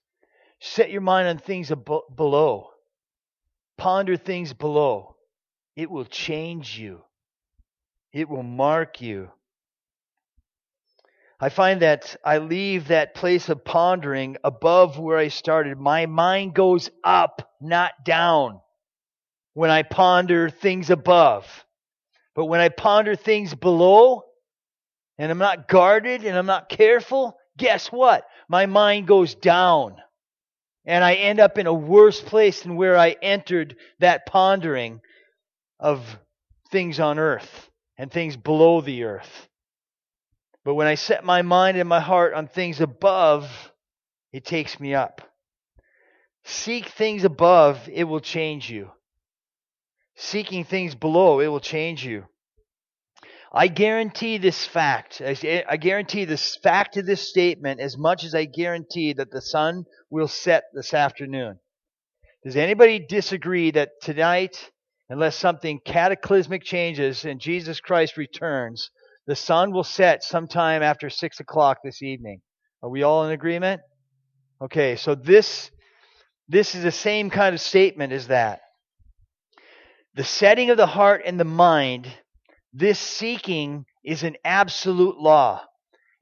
Set 0.59 0.91
your 0.91 1.01
mind 1.01 1.27
on 1.27 1.37
things 1.37 1.71
ab- 1.71 2.15
below. 2.15 2.69
Ponder 3.77 4.17
things 4.17 4.53
below. 4.53 5.15
It 5.75 5.89
will 5.89 6.05
change 6.05 6.77
you. 6.77 7.01
It 8.13 8.29
will 8.29 8.43
mark 8.43 9.01
you. 9.01 9.31
I 11.45 11.49
find 11.49 11.83
that 11.83 12.15
I 12.25 12.39
leave 12.39 12.87
that 12.87 13.13
place 13.13 13.49
of 13.49 13.63
pondering 13.63 14.37
above 14.43 14.97
where 14.97 15.19
I 15.19 15.27
started. 15.27 15.77
My 15.77 16.07
mind 16.07 16.55
goes 16.55 16.89
up, 17.03 17.53
not 17.61 17.91
down, 18.03 18.61
when 19.53 19.69
I 19.69 19.83
ponder 19.83 20.49
things 20.49 20.89
above. 20.89 21.45
But 22.33 22.45
when 22.45 22.61
I 22.61 22.69
ponder 22.69 23.15
things 23.15 23.53
below, 23.53 24.23
and 25.19 25.31
I'm 25.31 25.37
not 25.37 25.67
guarded 25.67 26.23
and 26.23 26.35
I'm 26.35 26.47
not 26.47 26.67
careful, 26.67 27.37
guess 27.55 27.91
what? 27.91 28.23
My 28.49 28.65
mind 28.65 29.05
goes 29.05 29.35
down. 29.35 29.97
And 30.83 31.03
I 31.03 31.13
end 31.13 31.39
up 31.39 31.59
in 31.59 31.67
a 31.67 31.73
worse 31.75 32.21
place 32.21 32.63
than 32.63 32.75
where 32.75 32.97
I 32.97 33.15
entered 33.21 33.75
that 33.99 34.25
pondering 34.25 34.99
of 35.79 36.03
things 36.71 36.99
on 36.99 37.19
earth 37.19 37.69
and 37.99 38.11
things 38.11 38.35
below 38.35 38.81
the 38.81 39.03
earth. 39.03 39.47
But 40.65 40.73
when 40.73 40.87
I 40.87 40.95
set 40.95 41.23
my 41.23 41.43
mind 41.43 41.77
and 41.77 41.87
my 41.87 41.99
heart 41.99 42.33
on 42.33 42.47
things 42.47 42.81
above, 42.81 43.71
it 44.33 44.43
takes 44.43 44.79
me 44.79 44.95
up. 44.95 45.21
Seek 46.43 46.89
things 46.89 47.23
above, 47.23 47.87
it 47.87 48.05
will 48.05 48.19
change 48.19 48.69
you. 48.69 48.91
Seeking 50.15 50.63
things 50.65 50.95
below, 50.95 51.39
it 51.39 51.47
will 51.47 51.59
change 51.59 52.03
you. 52.03 52.25
I 53.53 53.67
guarantee 53.67 54.37
this 54.37 54.65
fact. 54.65 55.21
I 55.21 55.37
eh, 55.43 55.75
guarantee 55.77 56.25
this 56.25 56.57
fact 56.57 56.97
of 56.97 57.05
this 57.05 57.29
statement 57.29 57.79
as 57.79 57.97
much 57.97 58.23
as 58.23 58.33
I 58.33 58.45
guarantee 58.45 59.13
that 59.13 59.31
the 59.31 59.41
sun 59.41 59.85
will 60.09 60.27
set 60.27 60.63
this 60.73 60.93
afternoon. 60.93 61.59
Does 62.43 62.55
anybody 62.57 62.99
disagree 62.99 63.71
that 63.71 64.01
tonight, 64.01 64.71
unless 65.09 65.35
something 65.35 65.79
cataclysmic 65.85 66.63
changes 66.63 67.23
and 67.23 67.39
Jesus 67.39 67.79
Christ 67.79 68.17
returns, 68.17 68.89
the 69.27 69.35
sun 69.35 69.71
will 69.71 69.83
set 69.83 70.23
sometime 70.23 70.83
after 70.83 71.09
6 71.09 71.39
o'clock 71.39 71.79
this 71.83 72.01
evening. 72.01 72.41
Are 72.83 72.89
we 72.89 73.03
all 73.03 73.25
in 73.25 73.31
agreement? 73.31 73.81
Okay, 74.61 74.95
so 74.95 75.15
this, 75.15 75.71
this 76.47 76.75
is 76.75 76.83
the 76.83 76.91
same 76.91 77.29
kind 77.29 77.53
of 77.55 77.61
statement 77.61 78.13
as 78.13 78.27
that. 78.27 78.61
The 80.13 80.23
setting 80.23 80.69
of 80.69 80.77
the 80.77 80.85
heart 80.85 81.23
and 81.25 81.39
the 81.39 81.43
mind, 81.43 82.07
this 82.71 82.99
seeking 82.99 83.85
is 84.03 84.23
an 84.23 84.37
absolute 84.45 85.17
law. 85.17 85.61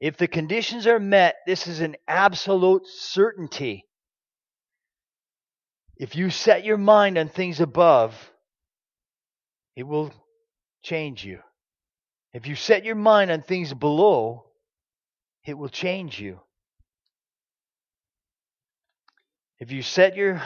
If 0.00 0.16
the 0.16 0.26
conditions 0.26 0.86
are 0.86 0.98
met, 0.98 1.36
this 1.46 1.66
is 1.66 1.80
an 1.80 1.96
absolute 2.08 2.82
certainty. 2.86 3.84
If 5.96 6.16
you 6.16 6.30
set 6.30 6.64
your 6.64 6.76
mind 6.76 7.18
on 7.18 7.28
things 7.28 7.60
above, 7.60 8.14
it 9.76 9.84
will 9.84 10.12
change 10.82 11.24
you. 11.24 11.38
If 12.34 12.48
you 12.48 12.56
set 12.56 12.84
your 12.84 12.96
mind 12.96 13.30
on 13.30 13.42
things 13.42 13.72
below, 13.72 14.46
it 15.46 15.56
will 15.56 15.68
change 15.68 16.18
you. 16.18 16.40
If 19.60 19.70
you 19.70 19.82
set 19.82 20.16
your 20.16 20.42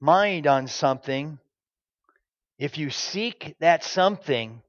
mind 0.00 0.46
on 0.46 0.68
something, 0.68 1.38
if 2.58 2.78
you 2.78 2.88
seek 2.88 3.54
that 3.60 3.84
something, 3.84 4.62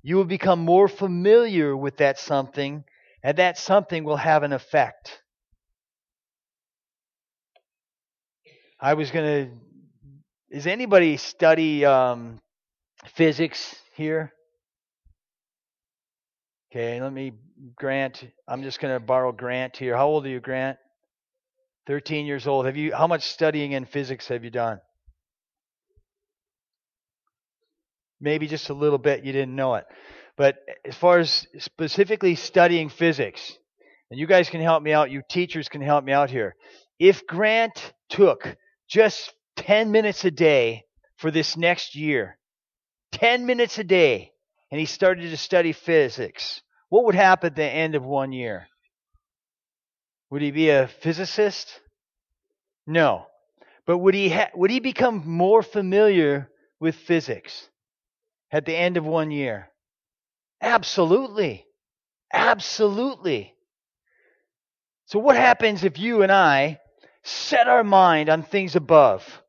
you 0.00 0.14
will 0.14 0.24
become 0.24 0.60
more 0.60 0.86
familiar 0.86 1.76
with 1.76 1.96
that 1.96 2.20
something, 2.20 2.84
and 3.24 3.38
that 3.38 3.58
something 3.58 4.04
will 4.04 4.16
have 4.16 4.44
an 4.44 4.52
effect. 4.52 5.20
I 8.80 8.94
was 8.94 9.10
going 9.10 9.24
to. 9.26 10.54
Does 10.54 10.68
anybody 10.68 11.16
study 11.16 11.84
um, 11.84 12.38
physics 13.16 13.74
here? 13.96 14.32
Okay, 16.72 17.00
let 17.00 17.12
me 17.12 17.32
Grant. 17.76 18.24
I'm 18.48 18.62
just 18.62 18.80
going 18.80 18.92
to 18.92 19.00
borrow 19.00 19.32
Grant 19.32 19.76
here. 19.76 19.96
How 19.96 20.08
old 20.08 20.26
are 20.26 20.28
you, 20.28 20.40
Grant? 20.40 20.78
13 21.86 22.26
years 22.26 22.46
old. 22.46 22.66
Have 22.66 22.76
you 22.76 22.94
how 22.94 23.06
much 23.06 23.24
studying 23.24 23.72
in 23.72 23.84
physics 23.84 24.28
have 24.28 24.42
you 24.44 24.50
done? 24.50 24.80
Maybe 28.20 28.46
just 28.48 28.70
a 28.70 28.74
little 28.74 28.98
bit, 28.98 29.24
you 29.24 29.32
didn't 29.32 29.54
know 29.54 29.74
it. 29.74 29.84
But 30.36 30.56
eh, 30.68 30.88
as 30.88 30.96
far 30.96 31.18
as 31.18 31.46
specifically 31.58 32.34
studying 32.34 32.88
physics, 32.88 33.56
and 34.10 34.18
you 34.18 34.26
guys 34.26 34.50
can 34.50 34.60
help 34.60 34.82
me 34.82 34.92
out, 34.92 35.10
you 35.10 35.22
teachers 35.28 35.68
can 35.68 35.80
help 35.80 36.04
me 36.04 36.12
out 36.12 36.30
here. 36.30 36.56
If 36.98 37.26
Grant 37.26 37.92
took 38.08 38.56
just 38.88 39.32
10 39.56 39.92
minutes 39.92 40.24
a 40.24 40.30
day 40.30 40.84
for 41.18 41.30
this 41.30 41.56
next 41.56 41.94
year, 41.94 42.38
10 43.12 43.46
minutes 43.46 43.78
a 43.78 43.84
day, 43.84 44.32
and 44.70 44.80
he 44.80 44.86
started 44.86 45.30
to 45.30 45.36
study 45.36 45.72
physics, 45.72 46.62
what 46.88 47.04
would 47.04 47.14
happen 47.14 47.48
at 47.48 47.56
the 47.56 47.64
end 47.64 47.94
of 47.94 48.04
one 48.04 48.32
year? 48.32 48.68
Would 50.30 50.42
he 50.42 50.50
be 50.50 50.70
a 50.70 50.88
physicist? 50.88 51.80
No. 52.86 53.26
But 53.86 53.98
would 53.98 54.14
he 54.14 54.28
ha- 54.30 54.50
would 54.54 54.70
he 54.70 54.80
become 54.80 55.28
more 55.28 55.62
familiar 55.62 56.50
with 56.80 56.96
physics 56.96 57.68
at 58.50 58.64
the 58.64 58.76
end 58.76 58.96
of 58.96 59.04
one 59.06 59.30
year? 59.30 59.70
Absolutely. 60.60 61.64
Absolutely. 62.32 63.54
So 65.06 65.20
what 65.20 65.36
happens 65.36 65.84
if 65.84 65.98
you 65.98 66.22
and 66.22 66.32
I 66.32 66.80
set 67.22 67.68
our 67.68 67.84
mind 67.84 68.28
on 68.28 68.42
things 68.42 68.74
above? 68.74 69.42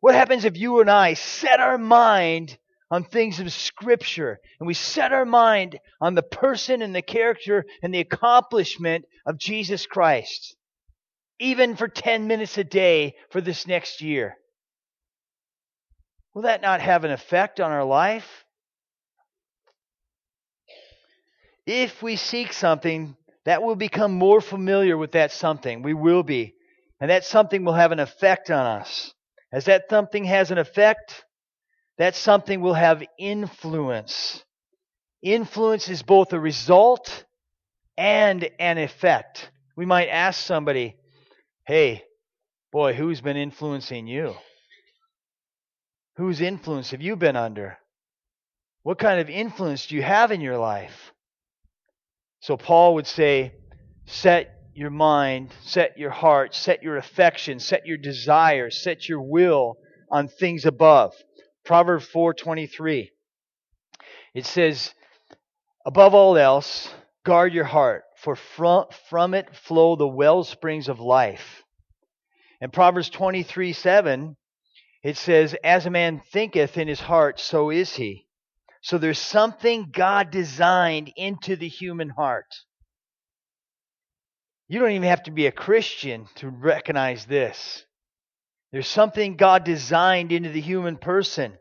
What 0.00 0.14
happens 0.14 0.44
if 0.44 0.56
you 0.56 0.80
and 0.80 0.90
I 0.90 1.14
set 1.14 1.58
our 1.58 1.78
mind 1.78 2.56
on 2.90 3.04
things 3.04 3.38
of 3.38 3.52
Scripture 3.52 4.38
and 4.58 4.66
we 4.66 4.74
set 4.74 5.12
our 5.12 5.24
mind 5.24 5.78
on 6.00 6.14
the 6.14 6.22
person 6.22 6.82
and 6.82 6.94
the 6.94 7.02
character 7.02 7.64
and 7.82 7.94
the 7.94 8.00
accomplishment 8.00 9.04
of 9.26 9.38
Jesus 9.38 9.86
Christ, 9.86 10.56
even 11.38 11.76
for 11.76 11.88
10 11.88 12.26
minutes 12.26 12.58
a 12.58 12.64
day 12.64 13.14
for 13.30 13.40
this 13.40 13.66
next 13.66 14.00
year, 14.00 14.36
will 16.34 16.42
that 16.42 16.62
not 16.62 16.80
have 16.80 17.04
an 17.04 17.12
effect 17.12 17.60
on 17.60 17.70
our 17.70 17.84
life? 17.84 18.44
If 21.66 22.02
we 22.02 22.16
seek 22.16 22.52
something, 22.52 23.16
that 23.44 23.62
will 23.62 23.76
become 23.76 24.12
more 24.12 24.40
familiar 24.40 24.96
with 24.96 25.12
that 25.12 25.32
something. 25.32 25.82
We 25.82 25.94
will 25.94 26.22
be. 26.22 26.54
And 27.00 27.10
that 27.10 27.24
something 27.24 27.64
will 27.64 27.72
have 27.72 27.92
an 27.92 28.00
effect 28.00 28.50
on 28.50 28.66
us. 28.80 29.14
As 29.52 29.64
that 29.64 29.84
something 29.88 30.24
has 30.24 30.50
an 30.50 30.58
effect, 30.58 31.24
that 32.00 32.16
something 32.16 32.62
will 32.62 32.72
have 32.72 33.04
influence. 33.18 34.42
Influence 35.20 35.90
is 35.90 36.02
both 36.02 36.32
a 36.32 36.40
result 36.40 37.26
and 37.98 38.48
an 38.58 38.78
effect. 38.78 39.50
We 39.76 39.84
might 39.84 40.08
ask 40.08 40.40
somebody, 40.40 40.96
hey, 41.66 42.02
boy, 42.72 42.94
who's 42.94 43.20
been 43.20 43.36
influencing 43.36 44.06
you? 44.06 44.34
Whose 46.16 46.40
influence 46.40 46.92
have 46.92 47.02
you 47.02 47.16
been 47.16 47.36
under? 47.36 47.76
What 48.82 48.98
kind 48.98 49.20
of 49.20 49.28
influence 49.28 49.86
do 49.86 49.94
you 49.94 50.02
have 50.02 50.32
in 50.32 50.40
your 50.40 50.56
life? 50.56 51.12
So 52.40 52.56
Paul 52.56 52.94
would 52.94 53.06
say, 53.06 53.52
set 54.06 54.70
your 54.72 54.88
mind, 54.88 55.50
set 55.64 55.98
your 55.98 56.08
heart, 56.08 56.54
set 56.54 56.82
your 56.82 56.96
affection, 56.96 57.60
set 57.60 57.86
your 57.86 57.98
desires, 57.98 58.82
set 58.82 59.06
your 59.06 59.20
will 59.20 59.76
on 60.10 60.28
things 60.28 60.64
above. 60.64 61.14
Proverbs 61.70 62.08
4:23. 62.08 63.12
It 64.34 64.44
says, 64.44 64.92
"Above 65.86 66.16
all 66.16 66.36
else, 66.36 66.92
guard 67.24 67.54
your 67.54 67.62
heart, 67.62 68.02
for 68.16 68.34
from, 68.34 68.86
from 69.08 69.34
it 69.34 69.54
flow 69.54 69.94
the 69.94 70.08
well 70.08 70.42
springs 70.42 70.88
of 70.88 70.98
life." 70.98 71.62
In 72.60 72.72
Proverbs 72.72 73.08
23:7, 73.08 74.34
it 75.04 75.16
says, 75.16 75.54
"As 75.62 75.86
a 75.86 75.90
man 75.90 76.18
thinketh 76.32 76.76
in 76.76 76.88
his 76.88 77.02
heart, 77.02 77.38
so 77.38 77.70
is 77.70 77.94
he." 77.94 78.26
So 78.82 78.98
there's 78.98 79.20
something 79.20 79.92
God 79.92 80.32
designed 80.32 81.12
into 81.14 81.54
the 81.54 81.68
human 81.68 82.08
heart. 82.08 82.52
You 84.66 84.80
don't 84.80 84.90
even 84.90 85.08
have 85.08 85.22
to 85.22 85.30
be 85.30 85.46
a 85.46 85.52
Christian 85.52 86.26
to 86.34 86.48
recognize 86.48 87.26
this. 87.26 87.86
There's 88.72 88.88
something 88.88 89.36
God 89.36 89.64
designed 89.64 90.32
into 90.32 90.50
the 90.50 90.60
human 90.60 90.96
person. 90.96 91.54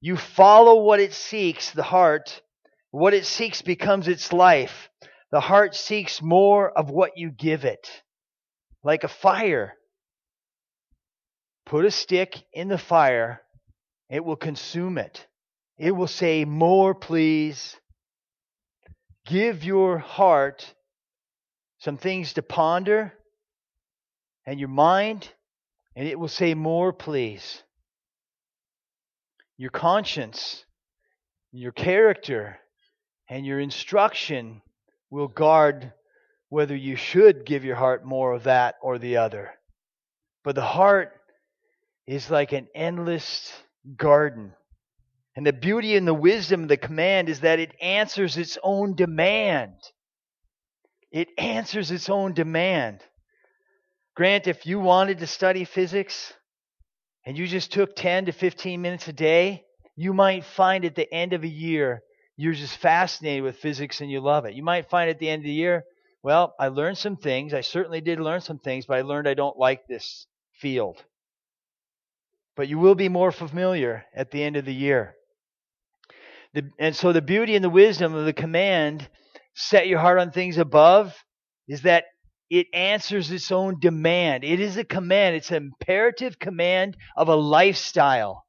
You 0.00 0.16
follow 0.16 0.82
what 0.82 1.00
it 1.00 1.14
seeks, 1.14 1.70
the 1.70 1.82
heart. 1.82 2.42
What 2.90 3.14
it 3.14 3.26
seeks 3.26 3.62
becomes 3.62 4.08
its 4.08 4.32
life. 4.32 4.90
The 5.30 5.40
heart 5.40 5.74
seeks 5.74 6.20
more 6.22 6.70
of 6.70 6.90
what 6.90 7.12
you 7.16 7.30
give 7.30 7.64
it. 7.64 7.88
Like 8.82 9.04
a 9.04 9.08
fire. 9.08 9.74
Put 11.64 11.84
a 11.84 11.90
stick 11.90 12.44
in 12.52 12.68
the 12.68 12.78
fire, 12.78 13.42
it 14.08 14.24
will 14.24 14.36
consume 14.36 14.98
it. 14.98 15.26
It 15.78 15.90
will 15.90 16.06
say, 16.06 16.44
More, 16.44 16.94
please. 16.94 17.76
Give 19.26 19.64
your 19.64 19.98
heart 19.98 20.72
some 21.78 21.96
things 21.96 22.34
to 22.34 22.42
ponder 22.42 23.12
and 24.46 24.60
your 24.60 24.68
mind, 24.68 25.28
and 25.96 26.06
it 26.06 26.18
will 26.18 26.28
say, 26.28 26.54
More, 26.54 26.92
please. 26.92 27.62
Your 29.56 29.70
conscience, 29.70 30.66
your 31.50 31.72
character, 31.72 32.58
and 33.28 33.46
your 33.46 33.58
instruction 33.58 34.60
will 35.10 35.28
guard 35.28 35.92
whether 36.50 36.76
you 36.76 36.94
should 36.94 37.46
give 37.46 37.64
your 37.64 37.76
heart 37.76 38.04
more 38.04 38.34
of 38.34 38.44
that 38.44 38.76
or 38.82 38.98
the 38.98 39.16
other. 39.16 39.50
But 40.44 40.54
the 40.54 40.62
heart 40.62 41.12
is 42.06 42.30
like 42.30 42.52
an 42.52 42.68
endless 42.74 43.52
garden. 43.96 44.52
And 45.34 45.46
the 45.46 45.52
beauty 45.52 45.96
and 45.96 46.06
the 46.06 46.14
wisdom 46.14 46.62
of 46.64 46.68
the 46.68 46.76
command 46.76 47.28
is 47.28 47.40
that 47.40 47.58
it 47.58 47.74
answers 47.80 48.36
its 48.36 48.58
own 48.62 48.94
demand. 48.94 49.74
It 51.10 51.28
answers 51.38 51.90
its 51.90 52.08
own 52.08 52.34
demand. 52.34 53.00
Grant, 54.16 54.46
if 54.46 54.64
you 54.64 54.80
wanted 54.80 55.18
to 55.18 55.26
study 55.26 55.64
physics 55.64 56.32
and 57.26 57.36
you 57.36 57.46
just 57.46 57.70
took 57.70 57.94
10 57.94 58.26
to 58.26 58.32
15 58.32 58.80
minutes 58.80 59.06
a 59.08 59.12
day, 59.12 59.64
you 59.94 60.14
might 60.14 60.42
find 60.44 60.86
at 60.86 60.94
the 60.94 61.12
end 61.12 61.34
of 61.34 61.44
a 61.44 61.48
year 61.48 62.02
you're 62.34 62.54
just 62.54 62.78
fascinated 62.78 63.42
with 63.42 63.58
physics 63.58 64.00
and 64.00 64.10
you 64.10 64.20
love 64.20 64.46
it. 64.46 64.54
You 64.54 64.62
might 64.62 64.88
find 64.88 65.10
at 65.10 65.18
the 65.18 65.28
end 65.28 65.40
of 65.40 65.44
the 65.44 65.52
year, 65.52 65.84
well, 66.22 66.54
I 66.58 66.68
learned 66.68 66.96
some 66.96 67.16
things. 67.16 67.52
I 67.52 67.60
certainly 67.60 68.00
did 68.00 68.18
learn 68.18 68.40
some 68.40 68.58
things, 68.58 68.86
but 68.86 68.96
I 68.96 69.02
learned 69.02 69.28
I 69.28 69.34
don't 69.34 69.58
like 69.58 69.86
this 69.86 70.26
field. 70.60 70.96
But 72.56 72.68
you 72.68 72.78
will 72.78 72.94
be 72.94 73.10
more 73.10 73.32
familiar 73.32 74.06
at 74.14 74.30
the 74.30 74.42
end 74.42 74.56
of 74.56 74.64
the 74.64 74.74
year. 74.74 75.14
The, 76.54 76.70
and 76.78 76.96
so 76.96 77.12
the 77.12 77.20
beauty 77.20 77.54
and 77.54 77.62
the 77.62 77.70
wisdom 77.70 78.14
of 78.14 78.24
the 78.24 78.32
command, 78.32 79.06
set 79.54 79.88
your 79.88 79.98
heart 79.98 80.18
on 80.18 80.30
things 80.30 80.56
above, 80.56 81.14
is 81.68 81.82
that 81.82 82.04
it 82.50 82.66
answers 82.72 83.30
its 83.30 83.50
own 83.50 83.78
demand. 83.80 84.44
It 84.44 84.60
is 84.60 84.76
a 84.76 84.84
command, 84.84 85.36
it's 85.36 85.50
an 85.50 85.72
imperative 85.80 86.38
command 86.38 86.96
of 87.16 87.28
a 87.28 87.36
lifestyle. 87.36 88.44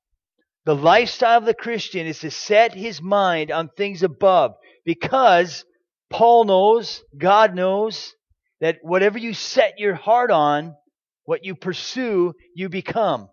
The 0.65 0.75
lifestyle 0.75 1.38
of 1.38 1.45
the 1.45 1.53
Christian 1.53 2.07
is 2.07 2.19
to 2.19 2.31
set 2.31 2.73
his 2.73 3.01
mind 3.01 3.51
on 3.51 3.69
things 3.69 4.03
above 4.03 4.55
because 4.86 5.63
Paul 6.10 6.45
knows, 6.45 7.01
God 7.17 7.55
knows, 7.55 8.13
that 8.60 8.77
whatever 8.81 9.17
you 9.17 9.33
set 9.33 9.79
your 9.79 9.95
heart 9.95 10.31
on, 10.31 10.75
what 11.23 11.45
you 11.45 11.55
pursue, 11.55 12.33
you 12.55 12.69
become. 12.69 13.29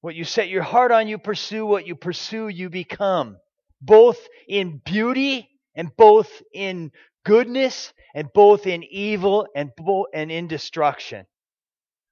What 0.00 0.14
you 0.14 0.24
set 0.24 0.48
your 0.48 0.62
heart 0.62 0.90
on, 0.90 1.08
you 1.08 1.18
pursue. 1.18 1.64
What 1.64 1.86
you 1.86 1.94
pursue, 1.94 2.48
you 2.48 2.70
become. 2.70 3.36
Both 3.80 4.18
in 4.48 4.80
beauty 4.84 5.48
and 5.76 5.90
both 5.96 6.30
in 6.52 6.90
goodness 7.24 7.92
and 8.14 8.28
both 8.32 8.66
in 8.66 8.84
evil 8.84 9.46
and, 9.54 9.72
and 10.14 10.30
in 10.30 10.48
destruction. 10.48 11.26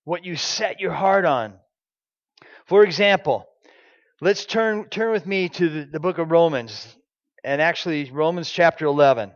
What 0.04 0.24
you 0.24 0.36
set 0.36 0.80
your 0.80 0.92
heart 0.92 1.24
on. 1.24 1.54
For 2.66 2.84
example, 2.84 3.46
Let's 4.22 4.44
turn, 4.44 4.90
turn 4.90 5.12
with 5.12 5.24
me 5.24 5.48
to 5.48 5.68
the, 5.70 5.88
the 5.92 6.00
book 6.00 6.18
of 6.18 6.30
Romans, 6.30 6.94
and 7.42 7.62
actually 7.62 8.10
Romans 8.10 8.50
chapter 8.50 8.84
11. 8.84 9.32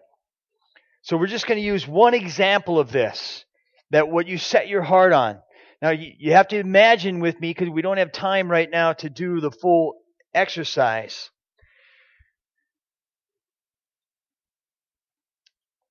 So 1.00 1.16
we're 1.16 1.26
just 1.26 1.46
going 1.46 1.58
to 1.58 1.66
use 1.66 1.88
one 1.88 2.12
example 2.12 2.78
of 2.78 2.92
this, 2.92 3.46
that 3.92 4.10
what 4.10 4.26
you 4.26 4.36
set 4.36 4.68
your 4.68 4.82
heart 4.82 5.14
on. 5.14 5.38
Now, 5.80 5.88
you, 5.88 6.12
you 6.18 6.32
have 6.32 6.48
to 6.48 6.58
imagine 6.58 7.20
with 7.20 7.40
me, 7.40 7.48
because 7.48 7.70
we 7.70 7.80
don't 7.80 7.96
have 7.96 8.12
time 8.12 8.50
right 8.50 8.68
now 8.70 8.92
to 8.92 9.08
do 9.08 9.40
the 9.40 9.50
full 9.50 9.94
exercise. 10.34 11.30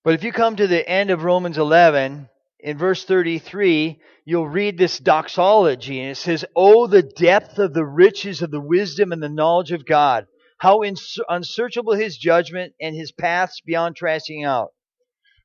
But 0.03 0.15
if 0.15 0.23
you 0.23 0.33
come 0.33 0.57
to 0.57 0.67
the 0.67 0.87
end 0.87 1.11
of 1.11 1.23
Romans 1.23 1.57
11, 1.57 2.27
in 2.59 2.77
verse 2.77 3.05
33, 3.05 4.01
you'll 4.25 4.49
read 4.49 4.77
this 4.77 4.99
doxology, 4.99 6.01
and 6.01 6.11
it 6.11 6.15
says, 6.15 6.43
Oh, 6.55 6.87
the 6.87 7.03
depth 7.03 7.57
of 7.57 7.73
the 7.73 7.85
riches 7.85 8.41
of 8.41 8.51
the 8.51 8.59
wisdom 8.59 9.13
and 9.13 9.23
the 9.23 9.29
knowledge 9.29 9.71
of 9.71 9.85
God! 9.85 10.27
How 10.57 10.81
unsearchable 11.29 11.93
his 11.93 12.17
judgment 12.17 12.73
and 12.81 12.95
his 12.95 13.13
paths 13.13 13.61
beyond 13.65 13.95
tracing 13.95 14.43
out! 14.43 14.73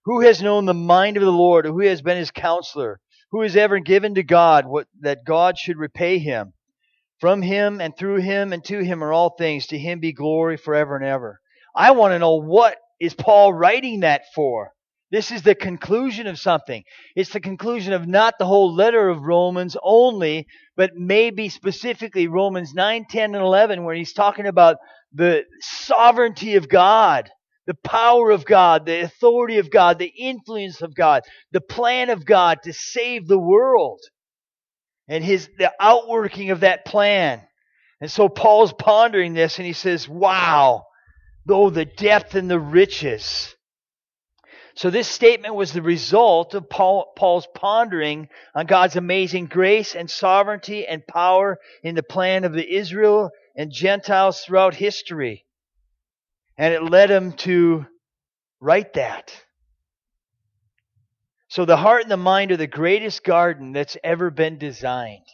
Who 0.05 0.23
has 0.23 0.43
known 0.43 0.65
the 0.65 0.75
mind 0.75 1.17
of 1.17 1.23
the 1.23 1.31
Lord, 1.31 1.65
or 1.65 1.73
who 1.73 1.83
has 1.83 2.03
been 2.03 2.17
his 2.17 2.33
counselor? 2.33 3.01
Who 3.31 3.43
has 3.43 3.57
ever 3.57 3.79
given 3.79 4.15
to 4.17 4.25
God 4.25 4.67
what, 4.67 4.89
that 5.01 5.25
God 5.25 5.57
should 5.57 5.77
repay 5.77 6.19
him? 6.19 6.55
From 7.21 7.43
him 7.43 7.81
and 7.81 7.97
through 7.97 8.23
him 8.23 8.53
and 8.53 8.65
to 8.65 8.79
him 8.79 9.05
are 9.05 9.13
all 9.13 9.31
things. 9.31 9.69
To 9.69 9.79
him 9.79 10.01
be 10.01 10.13
glory 10.13 10.57
forever 10.57 10.97
and 10.97 11.05
ever. 11.05 11.41
I 11.77 11.91
want 11.93 12.13
to 12.13 12.19
know 12.19 12.37
what 12.37 12.77
is 13.01 13.15
Paul 13.15 13.53
writing 13.53 14.01
that 14.01 14.23
for? 14.35 14.73
This 15.11 15.31
is 15.31 15.43
the 15.43 15.55
conclusion 15.55 16.27
of 16.27 16.39
something. 16.39 16.85
It's 17.17 17.33
the 17.33 17.41
conclusion 17.41 17.95
of 17.95 18.07
not 18.07 18.35
the 18.39 18.47
whole 18.47 18.75
letter 18.75 19.09
of 19.09 19.23
Romans 19.23 19.77
only, 19.83 20.47
but 20.77 20.95
maybe 20.95 21.49
specifically 21.49 22.29
Romans 22.29 22.75
9, 22.75 23.07
10, 23.09 23.35
and 23.35 23.43
11, 23.43 23.85
where 23.85 23.95
he's 23.95 24.13
talking 24.13 24.47
about 24.47 24.77
the 25.13 25.45
sovereignty 25.61 26.57
of 26.57 26.69
God, 26.69 27.31
the 27.67 27.77
power 27.83 28.31
of 28.31 28.45
God, 28.45 28.85
the 28.85 29.01
authority 29.01 29.59
of 29.59 29.71
God, 29.71 29.99
the 29.99 30.13
influence 30.19 30.83
of 30.83 30.95
God, 30.95 31.23
the 31.53 31.61
plan 31.63 32.11
of 32.11 32.27
God 32.27 32.59
to 32.65 32.75
save 32.75 33.27
the 33.27 33.39
world, 33.39 34.01
and 35.09 35.25
his 35.25 35.49
the 35.59 35.73
outworking 35.81 36.51
of 36.51 36.61
that 36.61 36.85
plan. 36.85 37.41
And 38.01 38.11
so 38.11 38.29
Paul's 38.29 38.75
pondering 38.75 39.33
this 39.33 39.59
and 39.59 39.67
he 39.67 39.73
says, 39.73 40.07
Wow, 40.09 40.85
though 41.49 41.71
the 41.71 41.85
depth 41.85 42.37
and 42.37 42.49
the 42.49 42.61
riches 42.61 43.57
so 44.79 44.91
this 44.91 45.09
statement 45.09 45.57
was 45.57 45.73
the 45.73 45.83
result 45.83 46.55
of 46.55 46.71
Paul, 46.71 47.13
Paul's 47.17 47.49
pondering 47.53 48.29
on 48.55 48.67
God's 48.67 48.95
amazing 48.95 49.47
grace 49.47 49.97
and 49.97 50.09
sovereignty 50.09 50.87
and 50.87 51.05
power 51.05 51.59
in 51.83 51.97
the 51.97 52.03
plan 52.05 52.45
of 52.45 52.53
the 52.53 52.77
Israel 52.77 53.33
and 53.57 53.73
Gentiles 53.73 54.41
throughout 54.41 54.75
history. 54.75 55.45
And 56.57 56.73
it 56.73 56.85
led 56.85 57.11
him 57.11 57.33
to 57.39 57.87
write 58.61 58.93
that. 58.93 59.35
So 61.49 61.65
the 61.65 61.77
heart 61.77 62.03
and 62.03 62.11
the 62.13 62.17
mind 62.17 62.53
are 62.53 62.57
the 62.57 62.69
greatest 62.69 63.25
garden 63.25 63.73
that's 63.73 63.97
ever 64.05 64.31
been 64.31 64.59
designed. 64.59 65.27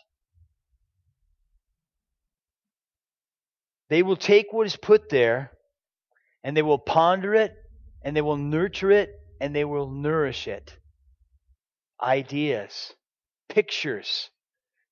They 3.91 4.03
will 4.03 4.17
take 4.17 4.55
what 4.55 4.67
is 4.67 4.77
put 4.77 5.11
there 5.11 5.51
and 6.45 6.55
they 6.57 6.63
will 6.63 6.79
ponder 6.79 7.35
it 7.35 7.57
and 8.03 8.15
they 8.15 8.21
will 8.21 8.37
nurture 8.37 8.91
it 8.91 9.19
and 9.41 9.57
they 9.57 9.65
will 9.65 9.91
nourish 9.91 10.47
it. 10.47 10.77
Ideas, 12.01 12.93
pictures. 13.49 14.29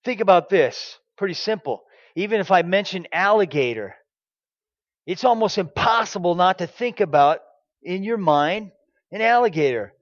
Think 0.04 0.20
about 0.20 0.48
this. 0.48 0.98
Pretty 1.16 1.34
simple. 1.34 1.84
Even 2.16 2.40
if 2.40 2.50
I 2.50 2.62
mention 2.62 3.06
alligator, 3.12 3.94
it's 5.06 5.24
almost 5.24 5.58
impossible 5.58 6.34
not 6.34 6.58
to 6.58 6.66
think 6.66 7.00
about 7.00 7.40
in 7.82 8.02
your 8.02 8.16
mind 8.16 8.72
an 9.10 9.20
alligator. 9.20 9.92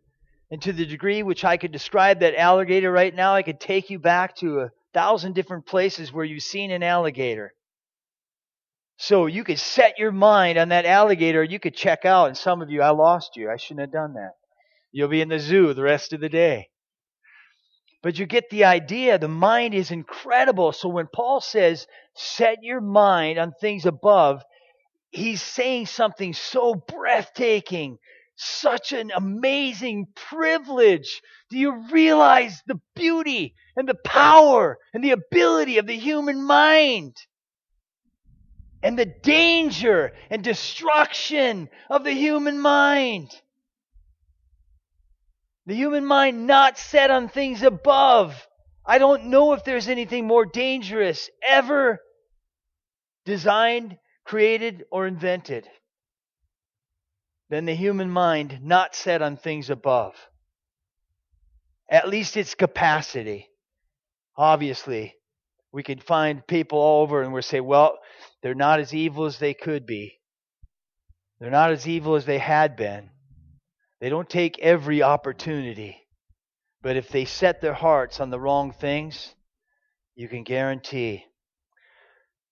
And 0.52 0.62
to 0.62 0.72
the 0.72 0.86
degree 0.86 1.22
which 1.22 1.44
I 1.44 1.56
could 1.56 1.72
describe 1.72 2.20
that 2.20 2.34
alligator 2.34 2.90
right 2.90 3.14
now, 3.14 3.34
I 3.34 3.42
could 3.42 3.60
take 3.60 3.90
you 3.90 3.98
back 3.98 4.36
to 4.36 4.60
a 4.60 4.70
thousand 4.92 5.34
different 5.34 5.66
places 5.66 6.12
where 6.12 6.24
you've 6.24 6.42
seen 6.42 6.70
an 6.70 6.82
alligator. 6.82 7.54
So 9.02 9.24
you 9.24 9.44
could 9.44 9.58
set 9.58 9.98
your 9.98 10.12
mind 10.12 10.58
on 10.58 10.68
that 10.68 10.84
alligator, 10.84 11.42
you 11.42 11.58
could 11.58 11.74
check 11.74 12.04
out, 12.04 12.26
and 12.26 12.36
some 12.36 12.60
of 12.60 12.68
you, 12.68 12.82
I 12.82 12.90
lost 12.90 13.34
you. 13.34 13.50
I 13.50 13.56
shouldn't 13.56 13.80
have 13.80 13.92
done 13.92 14.12
that. 14.12 14.32
You'll 14.92 15.08
be 15.08 15.22
in 15.22 15.30
the 15.30 15.38
zoo 15.38 15.72
the 15.72 15.82
rest 15.82 16.12
of 16.12 16.20
the 16.20 16.28
day. 16.28 16.68
But 18.02 18.18
you 18.18 18.26
get 18.26 18.50
the 18.50 18.64
idea. 18.64 19.18
The 19.18 19.26
mind 19.26 19.72
is 19.72 19.90
incredible. 19.90 20.72
So 20.72 20.90
when 20.90 21.06
Paul 21.06 21.40
says, 21.40 21.86
set 22.14 22.58
your 22.60 22.82
mind 22.82 23.38
on 23.38 23.52
things 23.58 23.86
above, 23.86 24.42
he's 25.10 25.40
saying 25.40 25.86
something 25.86 26.34
so 26.34 26.74
breathtaking, 26.74 27.96
such 28.36 28.92
an 28.92 29.12
amazing 29.16 30.08
privilege. 30.14 31.22
Do 31.48 31.56
you 31.56 31.86
realize 31.90 32.60
the 32.66 32.78
beauty 32.94 33.54
and 33.76 33.88
the 33.88 33.98
power 34.04 34.76
and 34.92 35.02
the 35.02 35.12
ability 35.12 35.78
of 35.78 35.86
the 35.86 35.96
human 35.96 36.44
mind? 36.44 37.16
And 38.82 38.98
the 38.98 39.06
danger 39.06 40.12
and 40.30 40.42
destruction 40.42 41.68
of 41.88 42.04
the 42.04 42.12
human 42.12 42.58
mind. 42.58 43.30
The 45.66 45.74
human 45.74 46.04
mind 46.04 46.46
not 46.46 46.78
set 46.78 47.10
on 47.10 47.28
things 47.28 47.62
above. 47.62 48.46
I 48.84 48.98
don't 48.98 49.26
know 49.26 49.52
if 49.52 49.64
there's 49.64 49.88
anything 49.88 50.26
more 50.26 50.46
dangerous 50.46 51.28
ever 51.46 52.00
designed, 53.24 53.98
created, 54.24 54.84
or 54.90 55.06
invented 55.06 55.68
than 57.50 57.66
the 57.66 57.74
human 57.74 58.10
mind 58.10 58.60
not 58.62 58.94
set 58.94 59.20
on 59.20 59.36
things 59.36 59.70
above. 59.70 60.14
At 61.90 62.08
least 62.08 62.36
its 62.36 62.54
capacity. 62.54 63.48
Obviously, 64.36 65.16
we 65.72 65.82
could 65.82 66.02
find 66.02 66.46
people 66.46 66.78
all 66.78 67.02
over 67.02 67.22
and 67.22 67.32
we 67.32 67.42
say, 67.42 67.60
well, 67.60 67.98
they're 68.42 68.54
not 68.54 68.80
as 68.80 68.94
evil 68.94 69.26
as 69.26 69.38
they 69.38 69.54
could 69.54 69.86
be. 69.86 70.18
They're 71.38 71.50
not 71.50 71.72
as 71.72 71.88
evil 71.88 72.16
as 72.16 72.26
they 72.26 72.38
had 72.38 72.76
been. 72.76 73.10
They 74.00 74.08
don't 74.08 74.28
take 74.28 74.58
every 74.58 75.02
opportunity. 75.02 75.96
But 76.82 76.96
if 76.96 77.08
they 77.08 77.24
set 77.24 77.60
their 77.60 77.74
hearts 77.74 78.20
on 78.20 78.30
the 78.30 78.40
wrong 78.40 78.72
things, 78.72 79.34
you 80.14 80.28
can 80.28 80.44
guarantee. 80.44 81.24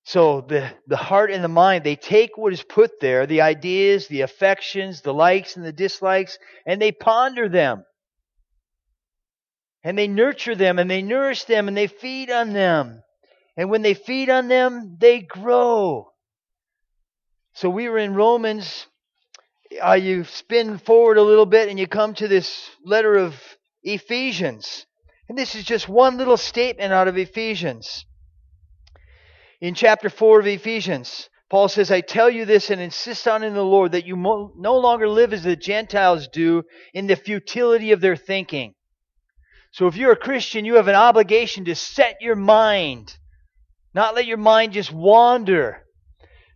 So 0.05 0.41
the, 0.41 0.71
the 0.87 0.97
heart 0.97 1.31
and 1.31 1.45
the 1.45 1.49
mind, 1.49 1.85
they 1.85 1.97
take 1.97 2.39
what 2.39 2.53
is 2.53 2.63
put 2.63 3.01
there, 3.01 3.27
the 3.27 3.43
ideas, 3.43 4.09
the 4.09 4.23
affections, 4.23 5.03
the 5.03 5.13
likes 5.13 5.57
and 5.57 5.65
the 5.65 5.73
dislikes, 5.73 6.39
and 6.67 6.81
they 6.81 6.93
ponder 6.93 7.49
them. 7.49 7.85
And 9.85 9.99
they 9.99 10.09
nurture 10.09 10.55
them 10.55 10.79
and 10.79 10.91
they 10.91 11.03
nourish 11.03 11.45
them 11.45 11.69
and 11.69 11.77
they 11.77 11.87
feed 11.87 12.31
on 12.31 12.53
them. 12.53 13.03
And 13.59 13.71
when 13.71 13.83
they 13.83 13.95
feed 13.95 14.31
on 14.31 14.47
them, 14.47 14.99
they 15.01 15.19
grow. 15.21 16.13
So 17.55 17.69
we 17.69 17.89
were 17.89 17.99
in 17.99 18.15
Romans. 18.15 18.87
Uh, 19.85 19.95
you 19.95 20.23
spin 20.23 20.79
forward 20.79 21.19
a 21.19 21.23
little 21.23 21.45
bit 21.45 21.69
and 21.69 21.77
you 21.77 21.89
come 21.89 22.15
to 22.15 22.29
this 22.29 22.71
letter 22.85 23.17
of 23.17 23.35
Ephesians. 23.83 24.87
And 25.29 25.37
this 25.37 25.57
is 25.57 25.65
just 25.65 25.89
one 25.89 26.19
little 26.19 26.37
statement 26.37 26.93
out 26.93 27.09
of 27.09 27.19
Ephesians. 27.19 28.07
In 29.61 29.75
chapter 29.75 30.09
4 30.09 30.39
of 30.39 30.47
Ephesians, 30.47 31.29
Paul 31.51 31.69
says, 31.69 31.91
I 31.91 32.01
tell 32.01 32.31
you 32.31 32.45
this 32.45 32.71
and 32.71 32.81
insist 32.81 33.27
on 33.27 33.43
in 33.43 33.55
the 33.55 33.65
Lord 33.65 33.91
that 33.91 34.07
you 34.07 34.15
mo- 34.15 34.53
no 34.57 34.77
longer 34.79 35.09
live 35.09 35.33
as 35.33 35.43
the 35.43 35.57
Gentiles 35.57 36.29
do 36.29 36.63
in 36.95 37.09
the 37.09 37.17
futility 37.17 37.91
of 37.91 38.01
their 38.01 38.15
thinking. 38.15 38.75
So 39.73 39.89
if 39.89 39.97
you're 39.97 40.13
a 40.13 40.17
Christian, 40.17 40.65
you 40.65 40.77
have 40.77 40.87
an 40.87 40.95
obligation 40.95 41.65
to 41.65 41.75
set 41.75 42.19
your 42.21 42.37
mind 42.37 43.17
not 43.95 44.15
let 44.15 44.27
your 44.27 44.37
mind 44.37 44.73
just 44.73 44.93
wander. 44.93 45.85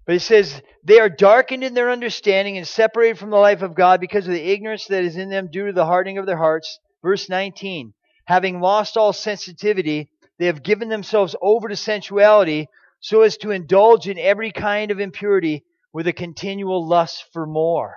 But 0.06 0.16
it 0.16 0.20
says, 0.20 0.60
they 0.84 0.98
are 0.98 1.08
darkened 1.08 1.62
in 1.62 1.74
their 1.74 1.90
understanding 1.90 2.56
and 2.56 2.66
separated 2.66 3.18
from 3.18 3.30
the 3.30 3.36
life 3.36 3.62
of 3.62 3.74
God 3.74 4.00
because 4.00 4.26
of 4.26 4.32
the 4.32 4.50
ignorance 4.50 4.86
that 4.86 5.04
is 5.04 5.16
in 5.16 5.30
them 5.30 5.48
due 5.50 5.66
to 5.66 5.72
the 5.72 5.86
hardening 5.86 6.18
of 6.18 6.26
their 6.26 6.36
hearts. 6.36 6.78
Verse 7.02 7.28
19. 7.28 7.94
Having 8.26 8.60
lost 8.60 8.96
all 8.96 9.12
sensitivity, 9.12 10.10
they 10.38 10.46
have 10.46 10.62
given 10.62 10.88
themselves 10.88 11.36
over 11.40 11.68
to 11.68 11.76
sensuality 11.76 12.68
so 13.00 13.22
as 13.22 13.36
to 13.38 13.50
indulge 13.50 14.08
in 14.08 14.18
every 14.18 14.52
kind 14.52 14.90
of 14.90 15.00
impurity 15.00 15.64
with 15.92 16.06
a 16.06 16.12
continual 16.12 16.86
lust 16.86 17.24
for 17.32 17.46
more. 17.46 17.96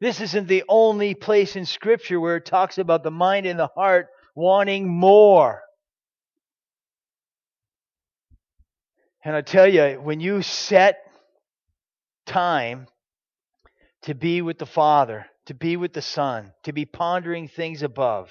This 0.00 0.20
isn't 0.20 0.48
the 0.48 0.64
only 0.68 1.14
place 1.14 1.56
in 1.56 1.64
Scripture 1.64 2.20
where 2.20 2.36
it 2.36 2.46
talks 2.46 2.78
about 2.78 3.02
the 3.02 3.10
mind 3.10 3.46
and 3.46 3.58
the 3.58 3.70
heart 3.74 4.08
wanting 4.34 4.88
more. 4.88 5.62
And 9.26 9.34
I 9.34 9.40
tell 9.40 9.66
you, 9.66 10.00
when 10.00 10.20
you 10.20 10.40
set 10.40 10.98
time 12.26 12.86
to 14.02 14.14
be 14.14 14.40
with 14.40 14.58
the 14.58 14.66
Father, 14.66 15.26
to 15.46 15.54
be 15.54 15.76
with 15.76 15.92
the 15.92 16.00
Son, 16.00 16.52
to 16.62 16.72
be 16.72 16.84
pondering 16.84 17.48
things 17.48 17.82
above, 17.82 18.30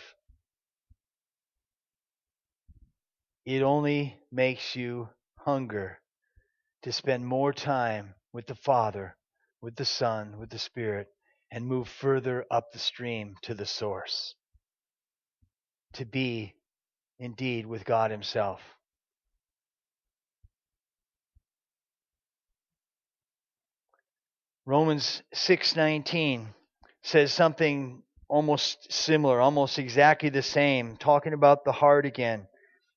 it 3.45 3.61
only 3.61 4.17
makes 4.31 4.77
you 4.77 5.09
hunger 5.39 5.99
to 6.83 6.93
spend 6.93 7.27
more 7.27 7.51
time 7.51 8.15
with 8.31 8.47
the 8.47 8.55
Father, 8.55 9.17
with 9.59 9.75
the 9.75 9.83
Son, 9.83 10.39
with 10.39 10.49
the 10.49 10.59
Spirit, 10.59 11.09
and 11.51 11.67
move 11.67 11.89
further 11.89 12.45
up 12.49 12.71
the 12.71 12.79
stream 12.79 13.35
to 13.41 13.53
the 13.53 13.65
source. 13.65 14.33
To 15.95 16.05
be 16.05 16.55
indeed 17.19 17.65
with 17.65 17.83
God 17.83 18.11
Himself. 18.11 18.61
Romans 24.67 25.21
6:19 25.33 26.53
says 27.03 27.31
something 27.31 28.01
almost 28.27 28.91
similar, 28.91 29.39
almost 29.39 29.77
exactly 29.77 30.29
the 30.29 30.41
same, 30.41 30.97
talking 30.97 31.33
about 31.33 31.63
the 31.63 31.71
heart 31.71 32.05
again. 32.07 32.47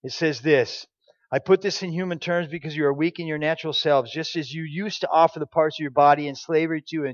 It 0.03 0.13
says 0.13 0.41
this, 0.41 0.87
I 1.31 1.41
put 1.41 1.61
this 1.61 1.83
in 1.83 1.93
human 1.93 2.21
terms 2.21 2.49
because 2.49 2.75
you 2.75 2.87
are 2.87 2.95
weak 2.95 3.19
in 3.19 3.27
your 3.27 3.37
natural 3.37 3.75
selves, 3.75 4.11
just 4.11 4.35
as 4.35 4.51
you 4.51 4.63
used 4.63 5.03
to 5.03 5.11
offer 5.11 5.39
the 5.39 5.47
parts 5.47 5.79
of 5.79 5.83
your 5.83 5.91
body 5.91 6.27
in 6.27 6.35
slavery 6.37 6.83
to 6.89 7.05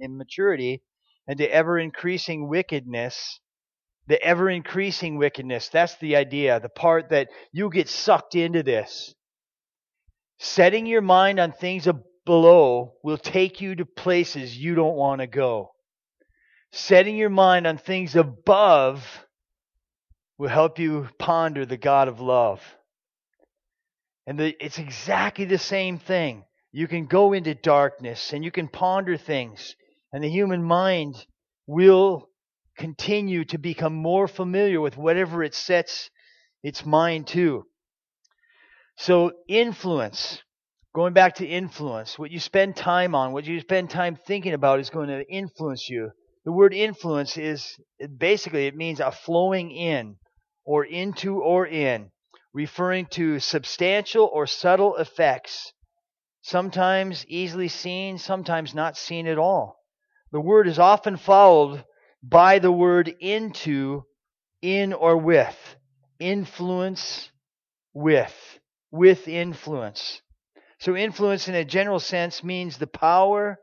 immaturity 0.00 0.84
and 1.26 1.36
to 1.38 1.52
ever 1.52 1.76
increasing 1.76 2.48
wickedness. 2.48 3.40
The 4.06 4.22
ever 4.22 4.48
increasing 4.48 5.16
wickedness, 5.16 5.70
that's 5.70 5.96
the 5.96 6.14
idea, 6.14 6.60
the 6.60 6.68
part 6.68 7.08
that 7.08 7.30
you 7.50 7.68
get 7.68 7.88
sucked 7.88 8.36
into 8.36 8.62
this. 8.62 9.12
Setting 10.38 10.86
your 10.86 11.00
mind 11.00 11.40
on 11.40 11.50
things 11.50 11.88
below 12.24 12.94
will 13.02 13.18
take 13.18 13.60
you 13.60 13.74
to 13.76 13.84
places 13.84 14.56
you 14.56 14.74
don't 14.74 14.96
want 14.96 15.20
to 15.20 15.26
go. 15.26 15.72
Setting 16.72 17.16
your 17.16 17.30
mind 17.30 17.66
on 17.66 17.78
things 17.78 18.16
above 18.16 19.24
will 20.38 20.48
help 20.48 20.78
you 20.78 21.08
ponder 21.18 21.64
the 21.64 21.76
God 21.76 22.08
of 22.08 22.20
love. 22.20 22.60
And 24.26 24.38
the, 24.38 24.56
it's 24.64 24.78
exactly 24.78 25.44
the 25.44 25.58
same 25.58 25.98
thing. 25.98 26.44
You 26.72 26.88
can 26.88 27.06
go 27.06 27.32
into 27.32 27.54
darkness 27.54 28.32
and 28.32 28.44
you 28.44 28.50
can 28.50 28.68
ponder 28.68 29.16
things, 29.16 29.76
and 30.12 30.24
the 30.24 30.28
human 30.28 30.62
mind 30.62 31.24
will 31.66 32.28
continue 32.76 33.44
to 33.44 33.58
become 33.58 33.94
more 33.94 34.26
familiar 34.26 34.80
with 34.80 34.96
whatever 34.96 35.44
it 35.44 35.54
sets 35.54 36.10
its 36.62 36.84
mind 36.84 37.28
to. 37.28 37.66
So, 38.96 39.32
influence. 39.48 40.42
Going 40.94 41.12
back 41.12 41.34
to 41.36 41.46
influence, 41.46 42.20
what 42.20 42.30
you 42.30 42.38
spend 42.38 42.76
time 42.76 43.16
on, 43.16 43.32
what 43.32 43.46
you 43.46 43.58
spend 43.60 43.90
time 43.90 44.14
thinking 44.14 44.54
about 44.54 44.78
is 44.78 44.90
going 44.90 45.08
to 45.08 45.28
influence 45.28 45.90
you. 45.90 46.12
The 46.44 46.52
word 46.52 46.72
influence 46.72 47.36
is 47.36 47.76
basically 48.16 48.68
it 48.68 48.76
means 48.76 49.00
a 49.00 49.10
flowing 49.10 49.72
in 49.72 50.18
or 50.64 50.84
into 50.84 51.40
or 51.40 51.66
in, 51.66 52.10
referring 52.52 53.06
to 53.06 53.40
substantial 53.40 54.30
or 54.32 54.46
subtle 54.46 54.94
effects, 54.96 55.72
sometimes 56.42 57.26
easily 57.26 57.66
seen, 57.68 58.18
sometimes 58.18 58.72
not 58.72 58.96
seen 58.96 59.26
at 59.26 59.38
all. 59.38 59.76
The 60.30 60.40
word 60.40 60.68
is 60.68 60.78
often 60.78 61.16
followed 61.16 61.84
by 62.22 62.60
the 62.60 62.72
word 62.72 63.12
into, 63.18 64.04
in 64.62 64.92
or 64.92 65.16
with, 65.16 65.76
influence 66.20 67.30
with, 67.92 68.60
with 68.92 69.26
influence. 69.26 70.20
So, 70.84 70.94
influence 70.94 71.48
in 71.48 71.54
a 71.54 71.64
general 71.64 71.98
sense 71.98 72.44
means 72.44 72.76
the 72.76 72.86
power 72.86 73.58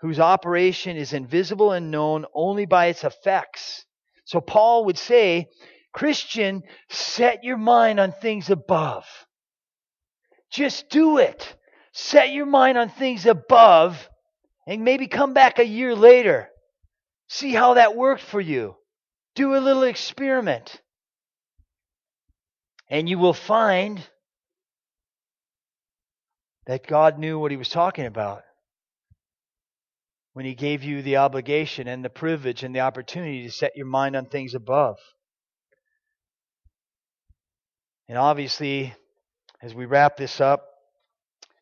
whose 0.00 0.18
operation 0.18 0.96
is 0.96 1.12
invisible 1.12 1.70
and 1.70 1.92
known 1.92 2.26
only 2.34 2.66
by 2.66 2.86
its 2.86 3.04
effects. 3.04 3.86
So, 4.24 4.40
Paul 4.40 4.86
would 4.86 4.98
say, 4.98 5.46
Christian, 5.92 6.64
set 6.90 7.44
your 7.44 7.58
mind 7.58 8.00
on 8.00 8.10
things 8.10 8.50
above. 8.50 9.04
Just 10.50 10.88
do 10.88 11.18
it. 11.18 11.56
Set 11.92 12.32
your 12.32 12.46
mind 12.46 12.76
on 12.76 12.88
things 12.88 13.24
above 13.24 14.08
and 14.66 14.82
maybe 14.82 15.06
come 15.06 15.34
back 15.34 15.60
a 15.60 15.64
year 15.64 15.94
later. 15.94 16.48
See 17.28 17.52
how 17.52 17.74
that 17.74 17.94
worked 17.94 18.22
for 18.22 18.40
you. 18.40 18.74
Do 19.36 19.54
a 19.54 19.62
little 19.62 19.84
experiment. 19.84 20.82
And 22.90 23.08
you 23.08 23.20
will 23.20 23.32
find 23.32 24.02
that 26.66 26.86
God 26.86 27.18
knew 27.18 27.38
what 27.38 27.50
he 27.50 27.56
was 27.56 27.68
talking 27.68 28.06
about 28.06 28.42
when 30.32 30.44
he 30.44 30.54
gave 30.54 30.82
you 30.82 31.02
the 31.02 31.18
obligation 31.18 31.88
and 31.88 32.04
the 32.04 32.10
privilege 32.10 32.62
and 32.62 32.74
the 32.74 32.80
opportunity 32.80 33.42
to 33.42 33.50
set 33.50 33.76
your 33.76 33.86
mind 33.86 34.16
on 34.16 34.26
things 34.26 34.54
above. 34.54 34.96
And 38.08 38.16
obviously, 38.16 38.94
as 39.62 39.74
we 39.74 39.86
wrap 39.86 40.16
this 40.16 40.40
up, 40.40 40.64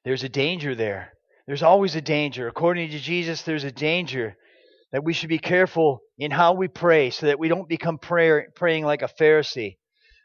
there's 0.05 0.25
a 0.25 0.29
danger 0.29 0.75
there. 0.75 1.13
There's 1.47 1.63
always 1.63 1.97
a 1.97 2.01
danger. 2.01 2.47
According 2.47 2.91
to 2.91 2.99
Jesus, 2.99 3.43
there's 3.43 3.65
a 3.65 3.73
danger 3.73 4.37
that 4.93 5.05
we 5.05 5.13
should 5.13 5.29
be 5.29 5.39
careful 5.39 6.01
in 6.19 6.31
how 6.31 6.55
we 6.55 6.69
pray 6.69 7.11
so 7.11 7.27
that 7.27 7.39
we 7.39 7.49
don't 7.49 7.69
become 7.69 7.99
prayer, 7.99 8.49
praying 8.55 8.85
like 8.85 9.03
a 9.03 9.09
Pharisee. 9.09 9.77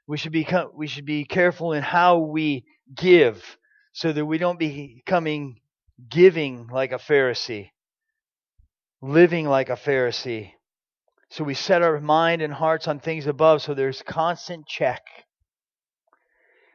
We 0.07 0.17
should, 0.17 0.32
become, 0.32 0.69
we 0.76 0.88
should 0.88 1.05
be 1.05 1.26
careful 1.26 1.73
in 1.73 1.82
how 1.82 2.19
we 2.19 2.65
give 2.95 3.57
so 3.95 4.11
that 4.11 4.25
we 4.25 4.37
don't 4.37 4.59
becoming 4.59 5.55
giving 6.09 6.67
like 6.67 6.91
a 6.91 6.97
Pharisee, 6.97 7.69
living 9.01 9.47
like 9.47 9.69
a 9.69 9.77
Pharisee. 9.77 10.51
So 11.29 11.45
we 11.45 11.53
set 11.53 11.81
our 11.81 12.01
mind 12.01 12.41
and 12.41 12.53
hearts 12.53 12.89
on 12.89 12.99
things 12.99 13.25
above 13.25 13.61
so 13.61 13.73
there's 13.73 14.01
constant 14.01 14.67
check. 14.67 15.01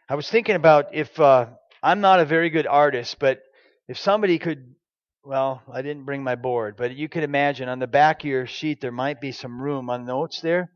I 0.08 0.14
was 0.14 0.30
thinking 0.30 0.56
about 0.56 0.94
if 0.94 1.20
uh, 1.20 1.48
I'm 1.82 2.00
not 2.00 2.20
a 2.20 2.24
very 2.24 2.48
good 2.48 2.66
artist, 2.66 3.18
but 3.18 3.42
if 3.86 3.98
somebody 3.98 4.38
could, 4.38 4.74
well, 5.22 5.62
I 5.70 5.82
didn't 5.82 6.06
bring 6.06 6.24
my 6.24 6.36
board, 6.36 6.76
but 6.78 6.96
you 6.96 7.10
could 7.10 7.22
imagine 7.22 7.68
on 7.68 7.80
the 7.80 7.86
back 7.86 8.24
of 8.24 8.30
your 8.30 8.46
sheet 8.46 8.80
there 8.80 8.92
might 8.92 9.20
be 9.20 9.32
some 9.32 9.60
room 9.60 9.90
on 9.90 10.06
notes 10.06 10.40
there. 10.40 10.70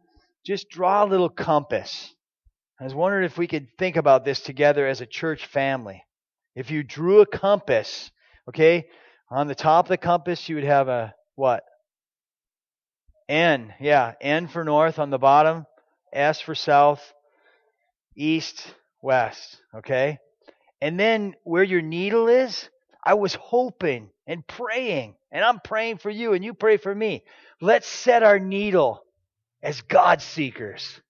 Just 0.45 0.69
draw 0.69 1.05
a 1.05 1.09
little 1.09 1.31
compass. 1.31 2.15
I 2.79 2.85
was 2.85 2.95
wondering 2.95 3.25
if 3.25 3.39
we 3.39 3.47
could 3.47 3.69
think 3.79 3.97
about 3.97 4.27
this 4.27 4.41
together 4.41 4.87
as 4.87 5.01
a 5.01 5.07
church 5.07 5.47
family. 5.47 6.03
If 6.55 6.71
you 6.71 6.83
drew 6.83 7.21
a 7.21 7.27
compass, 7.27 8.11
okay, 8.49 8.89
on 9.31 9.47
the 9.47 9.55
top 9.55 9.87
of 9.87 9.89
the 9.89 9.97
compass 9.97 10.49
you 10.49 10.57
would 10.57 10.65
have 10.65 10.89
a 10.89 11.15
what? 11.35 11.65
N, 13.29 13.75
yeah, 13.81 14.13
N 14.21 14.49
for 14.49 14.65
north 14.65 14.99
on 14.99 15.11
the 15.11 15.19
bottom, 15.19 15.67
S 16.13 16.41
for 16.41 16.55
south, 16.55 17.03
east, 18.17 18.73
west, 19.03 19.61
okay? 19.75 20.19
And 20.81 21.01
then 21.01 21.35
where 21.43 21.63
your 21.63 21.83
needle 21.83 22.29
is, 22.29 22.69
I 23.03 23.15
was 23.15 23.35
hoping 23.35 24.11
and 24.27 24.47
praying, 24.47 25.15
and 25.33 25.45
I'm 25.45 25.61
praying 25.61 25.99
for 25.99 26.11
you, 26.11 26.35
and 26.35 26.45
you 26.45 26.55
pray 26.55 26.77
for 26.77 26.95
me. 26.95 27.25
Let's 27.61 27.87
set 27.89 28.23
our 28.23 28.39
needle 28.39 29.03
as 29.63 29.81
God 29.83 30.23
seekers. 30.23 31.01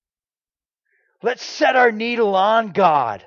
Let's 1.23 1.45
set 1.45 1.77
our 1.77 1.91
needle 1.91 2.35
on 2.35 2.73
God. 2.73 3.25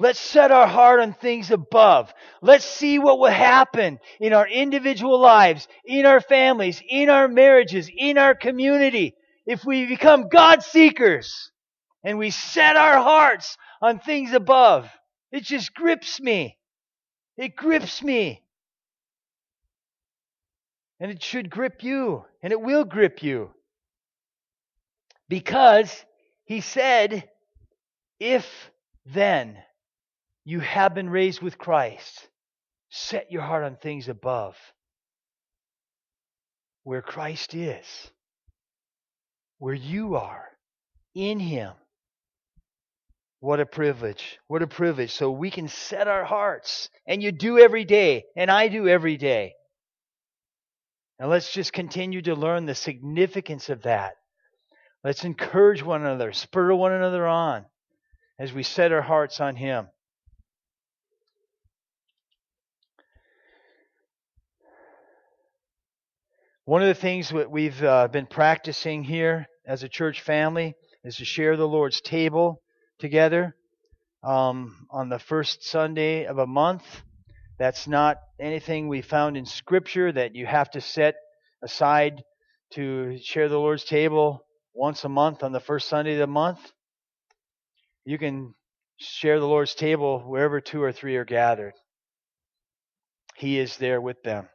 Let's 0.00 0.18
set 0.18 0.50
our 0.50 0.66
heart 0.66 1.00
on 1.00 1.14
things 1.14 1.50
above. 1.50 2.12
Let's 2.42 2.64
see 2.64 2.98
what 2.98 3.18
will 3.20 3.30
happen 3.30 4.00
in 4.20 4.32
our 4.32 4.46
individual 4.46 5.20
lives, 5.20 5.68
in 5.84 6.04
our 6.04 6.20
families, 6.20 6.82
in 6.88 7.10
our 7.10 7.28
marriages, 7.28 7.88
in 7.96 8.18
our 8.18 8.34
community 8.34 9.14
if 9.46 9.64
we 9.64 9.86
become 9.86 10.28
God 10.28 10.62
seekers 10.62 11.52
and 12.02 12.18
we 12.18 12.30
set 12.30 12.76
our 12.76 13.02
hearts 13.02 13.56
on 13.80 14.00
things 14.00 14.32
above. 14.32 14.88
It 15.30 15.44
just 15.44 15.74
grips 15.74 16.20
me. 16.20 16.58
It 17.36 17.56
grips 17.56 18.02
me. 18.02 18.42
And 21.00 21.10
it 21.10 21.22
should 21.22 21.50
grip 21.50 21.82
you, 21.82 22.24
and 22.42 22.52
it 22.52 22.60
will 22.60 22.84
grip 22.84 23.22
you. 23.22 23.50
Because 25.28 26.04
he 26.44 26.60
said, 26.60 27.28
if 28.20 28.46
then 29.04 29.58
you 30.44 30.60
have 30.60 30.94
been 30.94 31.08
raised 31.08 31.40
with 31.40 31.58
Christ. 31.58 32.28
Set 32.90 33.32
your 33.32 33.42
heart 33.42 33.64
on 33.64 33.76
things 33.76 34.08
above, 34.08 34.56
where 36.84 37.02
Christ 37.02 37.54
is, 37.54 37.86
where 39.58 39.74
you 39.74 40.14
are, 40.16 40.44
in 41.14 41.40
Him. 41.40 41.72
What 43.40 43.60
a 43.60 43.66
privilege. 43.66 44.38
What 44.46 44.62
a 44.62 44.66
privilege. 44.66 45.12
So 45.12 45.30
we 45.30 45.50
can 45.50 45.68
set 45.68 46.08
our 46.08 46.24
hearts, 46.24 46.88
and 47.06 47.22
you 47.22 47.32
do 47.32 47.58
every 47.58 47.84
day, 47.84 48.24
and 48.36 48.50
I 48.50 48.68
do 48.68 48.86
every 48.86 49.16
day. 49.16 49.54
And 51.18 51.30
let's 51.30 51.52
just 51.52 51.72
continue 51.72 52.22
to 52.22 52.34
learn 52.34 52.66
the 52.66 52.74
significance 52.74 53.68
of 53.70 53.82
that. 53.82 54.14
Let's 55.02 55.24
encourage 55.24 55.82
one 55.82 56.00
another, 56.00 56.32
spur 56.32 56.74
one 56.74 56.92
another 56.92 57.26
on 57.26 57.66
as 58.38 58.52
we 58.52 58.62
set 58.62 58.92
our 58.92 59.02
hearts 59.02 59.40
on 59.40 59.56
Him. 59.56 59.88
One 66.66 66.80
of 66.80 66.88
the 66.88 66.94
things 66.94 67.28
that 67.28 67.50
we've 67.50 67.84
uh, 67.84 68.08
been 68.08 68.24
practicing 68.24 69.04
here 69.04 69.46
as 69.66 69.82
a 69.82 69.88
church 69.88 70.22
family 70.22 70.74
is 71.04 71.16
to 71.16 71.24
share 71.26 71.58
the 71.58 71.68
Lord's 71.68 72.00
table 72.00 72.62
together 72.98 73.54
um, 74.22 74.86
on 74.90 75.10
the 75.10 75.18
first 75.18 75.62
Sunday 75.62 76.24
of 76.24 76.38
a 76.38 76.46
month. 76.46 77.02
That's 77.58 77.86
not 77.86 78.16
anything 78.40 78.88
we 78.88 79.02
found 79.02 79.36
in 79.36 79.44
Scripture 79.44 80.10
that 80.10 80.34
you 80.34 80.46
have 80.46 80.70
to 80.70 80.80
set 80.80 81.16
aside 81.62 82.24
to 82.72 83.18
share 83.18 83.50
the 83.50 83.58
Lord's 83.58 83.84
table 83.84 84.46
once 84.72 85.04
a 85.04 85.10
month 85.10 85.42
on 85.42 85.52
the 85.52 85.60
first 85.60 85.90
Sunday 85.90 86.14
of 86.14 86.20
the 86.20 86.26
month. 86.26 86.72
You 88.06 88.16
can 88.16 88.54
share 88.96 89.38
the 89.38 89.46
Lord's 89.46 89.74
table 89.74 90.20
wherever 90.20 90.62
two 90.62 90.82
or 90.82 90.92
three 90.92 91.16
are 91.16 91.26
gathered. 91.26 91.74
He 93.36 93.58
is 93.58 93.76
there 93.76 94.00
with 94.00 94.22
them. 94.22 94.48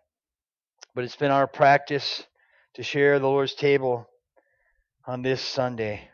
But 1.00 1.06
it's 1.06 1.16
been 1.16 1.32
our 1.32 1.48
practice 1.48 2.26
to 2.74 2.84
share 2.84 3.20
the 3.20 3.28
Lord's 3.30 3.54
table 3.54 4.06
on 5.08 5.22
this 5.22 5.42
Sunday, 5.42 6.10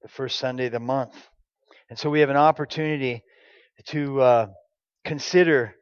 the 0.00 0.08
first 0.08 0.38
Sunday 0.38 0.64
of 0.64 0.72
the 0.72 0.80
month. 0.80 1.14
And 1.90 1.98
so 1.98 2.08
we 2.08 2.20
have 2.20 2.30
an 2.30 2.38
opportunity 2.38 3.24
to 3.88 4.20
uh, 4.22 4.46
consider 5.04 5.74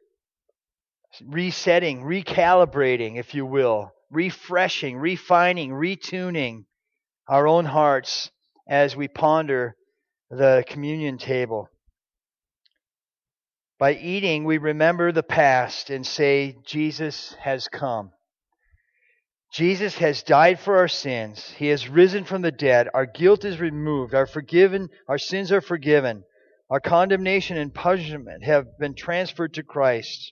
resetting, 1.25 2.03
recalibrating, 2.03 3.17
if 3.17 3.33
you 3.33 3.45
will, 3.45 3.93
refreshing, 4.09 4.97
refining, 4.97 5.71
retuning 5.71 6.65
our 7.29 7.47
own 7.47 7.63
hearts 7.63 8.31
as 8.67 8.97
we 8.97 9.07
ponder 9.07 9.77
the 10.29 10.65
communion 10.67 11.17
table. 11.17 11.69
By 13.79 13.93
eating, 13.93 14.43
we 14.43 14.57
remember 14.57 15.13
the 15.13 15.23
past 15.23 15.89
and 15.89 16.05
say, 16.05 16.57
Jesus 16.65 17.33
has 17.39 17.69
come. 17.69 18.11
Jesus 19.51 19.95
has 19.95 20.23
died 20.23 20.59
for 20.61 20.77
our 20.77 20.87
sins. 20.87 21.53
He 21.57 21.67
has 21.67 21.89
risen 21.89 22.23
from 22.23 22.41
the 22.41 22.53
dead. 22.53 22.87
Our 22.93 23.05
guilt 23.05 23.43
is 23.43 23.59
removed. 23.59 24.13
Our 24.15 24.25
forgiven, 24.25 24.89
our 25.09 25.17
sins 25.17 25.51
are 25.51 25.59
forgiven. 25.59 26.23
Our 26.69 26.79
condemnation 26.79 27.57
and 27.57 27.73
punishment 27.73 28.45
have 28.45 28.77
been 28.79 28.95
transferred 28.95 29.53
to 29.55 29.63
Christ. 29.63 30.31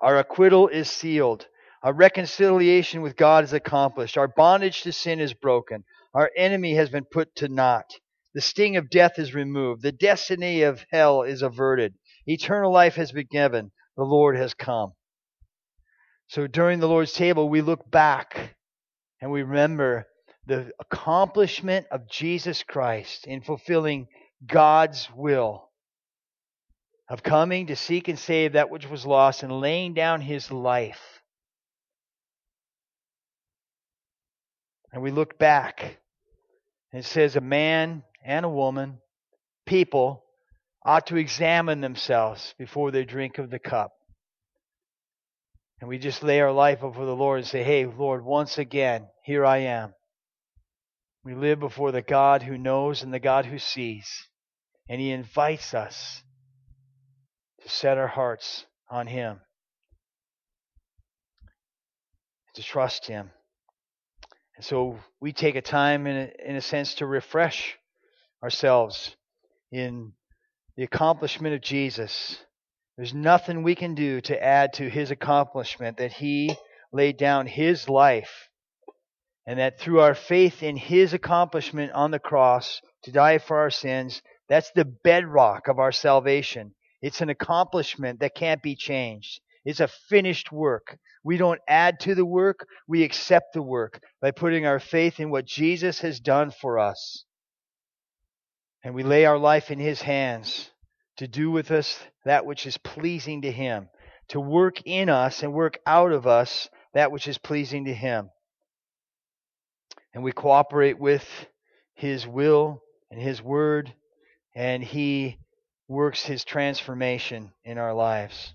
Our 0.00 0.16
acquittal 0.16 0.68
is 0.68 0.88
sealed. 0.88 1.48
Our 1.82 1.92
reconciliation 1.92 3.02
with 3.02 3.16
God 3.16 3.42
is 3.42 3.52
accomplished. 3.52 4.16
Our 4.16 4.28
bondage 4.28 4.82
to 4.82 4.92
sin 4.92 5.18
is 5.18 5.34
broken. 5.34 5.82
Our 6.14 6.30
enemy 6.36 6.74
has 6.76 6.90
been 6.90 7.04
put 7.04 7.34
to 7.36 7.48
naught. 7.48 7.90
The 8.32 8.40
sting 8.40 8.76
of 8.76 8.90
death 8.90 9.18
is 9.18 9.34
removed. 9.34 9.82
The 9.82 9.90
destiny 9.90 10.62
of 10.62 10.84
hell 10.92 11.22
is 11.22 11.42
averted. 11.42 11.94
Eternal 12.26 12.72
life 12.72 12.94
has 12.94 13.10
been 13.10 13.26
given. 13.28 13.72
The 13.96 14.04
Lord 14.04 14.36
has 14.36 14.54
come. 14.54 14.92
So 16.28 16.46
during 16.46 16.78
the 16.78 16.88
Lord's 16.88 17.12
table, 17.12 17.48
we 17.48 17.62
look 17.62 17.90
back 17.90 18.54
and 19.20 19.30
we 19.30 19.42
remember 19.42 20.06
the 20.46 20.70
accomplishment 20.78 21.86
of 21.90 22.08
Jesus 22.08 22.62
Christ 22.62 23.26
in 23.26 23.40
fulfilling 23.40 24.08
God's 24.46 25.08
will 25.14 25.70
of 27.08 27.22
coming 27.22 27.68
to 27.68 27.76
seek 27.76 28.08
and 28.08 28.18
save 28.18 28.52
that 28.52 28.70
which 28.70 28.88
was 28.88 29.06
lost 29.06 29.42
and 29.42 29.60
laying 29.60 29.94
down 29.94 30.20
his 30.20 30.50
life. 30.50 31.22
And 34.92 35.02
we 35.02 35.10
look 35.10 35.38
back 35.38 35.98
and 36.92 37.00
it 37.00 37.06
says 37.06 37.36
a 37.36 37.40
man 37.40 38.02
and 38.22 38.44
a 38.44 38.50
woman, 38.50 38.98
people, 39.66 40.24
ought 40.84 41.06
to 41.06 41.16
examine 41.16 41.80
themselves 41.80 42.54
before 42.58 42.90
they 42.90 43.04
drink 43.04 43.38
of 43.38 43.50
the 43.50 43.58
cup. 43.58 43.92
And 45.80 45.88
we 45.88 45.98
just 45.98 46.22
lay 46.22 46.40
our 46.40 46.52
life 46.52 46.80
before 46.80 47.06
the 47.06 47.14
Lord 47.14 47.38
and 47.38 47.46
say, 47.46 47.62
Hey, 47.62 47.86
Lord, 47.86 48.24
once 48.24 48.58
again, 48.58 49.08
here 49.22 49.44
I 49.44 49.58
am. 49.58 49.94
We 51.24 51.34
live 51.34 51.60
before 51.60 51.92
the 51.92 52.02
God 52.02 52.42
who 52.42 52.58
knows 52.58 53.02
and 53.02 53.12
the 53.12 53.20
God 53.20 53.46
who 53.46 53.58
sees. 53.58 54.08
And 54.88 55.00
He 55.00 55.10
invites 55.10 55.74
us 55.74 56.22
to 57.62 57.68
set 57.68 57.98
our 57.98 58.08
hearts 58.08 58.64
on 58.90 59.06
Him, 59.06 59.40
to 62.54 62.62
trust 62.62 63.06
Him. 63.06 63.30
And 64.56 64.64
so 64.64 64.98
we 65.20 65.32
take 65.32 65.54
a 65.54 65.62
time, 65.62 66.06
in 66.08 66.16
a, 66.16 66.50
in 66.50 66.56
a 66.56 66.60
sense, 66.60 66.94
to 66.94 67.06
refresh 67.06 67.76
ourselves 68.42 69.14
in 69.70 70.12
the 70.76 70.82
accomplishment 70.82 71.54
of 71.54 71.60
Jesus 71.60 72.38
there's 72.98 73.14
nothing 73.14 73.62
we 73.62 73.76
can 73.76 73.94
do 73.94 74.20
to 74.20 74.42
add 74.42 74.72
to 74.72 74.90
his 74.90 75.12
accomplishment 75.12 75.98
that 75.98 76.12
he 76.12 76.56
laid 76.92 77.16
down 77.16 77.46
his 77.46 77.88
life 77.88 78.48
and 79.46 79.60
that 79.60 79.78
through 79.78 80.00
our 80.00 80.16
faith 80.16 80.64
in 80.64 80.76
his 80.76 81.12
accomplishment 81.12 81.92
on 81.92 82.10
the 82.10 82.18
cross 82.18 82.80
to 83.04 83.12
die 83.12 83.38
for 83.38 83.56
our 83.56 83.70
sins, 83.70 84.20
that's 84.48 84.72
the 84.72 84.84
bedrock 84.84 85.68
of 85.68 85.78
our 85.78 85.92
salvation. 85.92 86.74
It's 87.00 87.20
an 87.20 87.30
accomplishment 87.30 88.18
that 88.18 88.34
can't 88.34 88.62
be 88.62 88.74
changed. 88.74 89.40
It's 89.64 89.78
a 89.78 89.86
finished 90.08 90.50
work. 90.50 90.98
We 91.22 91.36
don't 91.36 91.60
add 91.68 92.00
to 92.00 92.16
the 92.16 92.26
work, 92.26 92.66
we 92.88 93.04
accept 93.04 93.54
the 93.54 93.62
work 93.62 94.02
by 94.20 94.32
putting 94.32 94.66
our 94.66 94.80
faith 94.80 95.20
in 95.20 95.30
what 95.30 95.46
Jesus 95.46 96.00
has 96.00 96.18
done 96.18 96.50
for 96.50 96.80
us. 96.80 97.24
And 98.82 98.92
we 98.92 99.04
lay 99.04 99.24
our 99.24 99.38
life 99.38 99.70
in 99.70 99.78
his 99.78 100.02
hands 100.02 100.72
to 101.18 101.28
do 101.28 101.50
with 101.50 101.70
us 101.70 101.98
that 102.24 102.46
which 102.46 102.66
is 102.66 102.76
pleasing 102.78 103.42
to 103.42 103.52
Him, 103.52 103.88
to 104.28 104.40
work 104.40 104.82
in 104.84 105.08
us 105.08 105.42
and 105.42 105.52
work 105.52 105.78
out 105.86 106.12
of 106.12 106.26
us 106.26 106.68
that 106.94 107.12
which 107.12 107.28
is 107.28 107.38
pleasing 107.38 107.84
to 107.84 107.94
Him. 107.94 108.30
And 110.14 110.24
we 110.24 110.32
cooperate 110.32 110.98
with 110.98 111.28
His 111.94 112.26
will 112.26 112.82
and 113.10 113.20
His 113.20 113.42
word, 113.42 113.92
and 114.54 114.82
He 114.82 115.38
works 115.86 116.24
His 116.24 116.44
transformation 116.44 117.52
in 117.64 117.78
our 117.78 117.94
lives. 117.94 118.54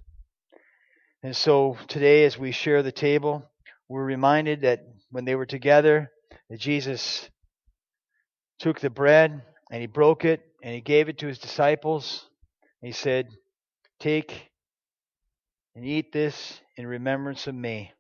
And 1.22 1.36
so 1.36 1.78
today, 1.88 2.26
as 2.26 2.38
we 2.38 2.52
share 2.52 2.84
the 2.84 2.92
table, 2.92 3.50
we're 3.88 4.04
reminded 4.04 4.62
that 4.62 4.86
when 5.10 5.26
they 5.26 5.36
were 5.36 5.46
together, 5.46 6.12
that 6.50 6.60
Jesus 6.60 7.30
took 8.60 8.80
the 8.80 8.90
bread 8.90 9.42
and 9.72 9.82
he 9.82 9.88
broke 9.88 10.26
it 10.26 10.42
and 10.62 10.74
he 10.74 10.82
gave 10.82 11.10
it 11.10 11.20
to 11.20 11.28
his 11.28 11.40
disciples. 11.40 12.26
He 12.84 12.92
said, 12.92 13.30
Take 14.02 14.52
and 15.74 15.86
eat 15.86 16.12
this 16.12 16.60
in 16.76 16.86
remembrance 16.86 17.48
of 17.48 17.56
me. 17.56 17.94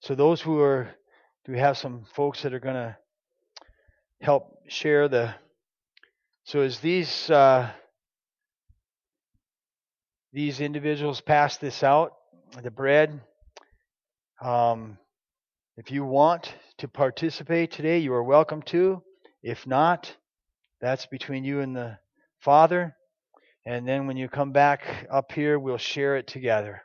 So 0.00 0.14
those 0.14 0.42
who 0.42 0.60
are, 0.60 0.94
do 1.46 1.52
we 1.52 1.58
have 1.58 1.78
some 1.78 2.04
folks 2.14 2.42
that 2.42 2.52
are 2.52 2.60
going 2.60 2.74
to 2.74 2.98
help 4.20 4.58
share 4.68 5.08
the? 5.08 5.34
So 6.44 6.60
as 6.60 6.80
these 6.80 7.30
uh, 7.30 7.70
these 10.34 10.60
individuals 10.60 11.22
pass 11.22 11.56
this 11.56 11.82
out, 11.82 12.12
the 12.62 12.70
bread. 12.70 13.22
Um, 14.42 14.98
if 15.78 15.90
you 15.90 16.04
want 16.04 16.54
to 16.78 16.88
participate 16.88 17.70
today, 17.70 18.00
you 18.00 18.12
are 18.12 18.22
welcome 18.22 18.60
to. 18.64 19.02
If 19.42 19.66
not, 19.66 20.14
that's 20.82 21.06
between 21.06 21.44
you 21.44 21.60
and 21.60 21.74
the 21.74 21.98
Father. 22.40 22.94
And 23.66 23.88
then 23.88 24.06
when 24.06 24.16
you 24.16 24.28
come 24.28 24.52
back 24.52 25.06
up 25.10 25.32
here, 25.32 25.58
we'll 25.58 25.78
share 25.78 26.16
it 26.16 26.26
together. 26.26 26.82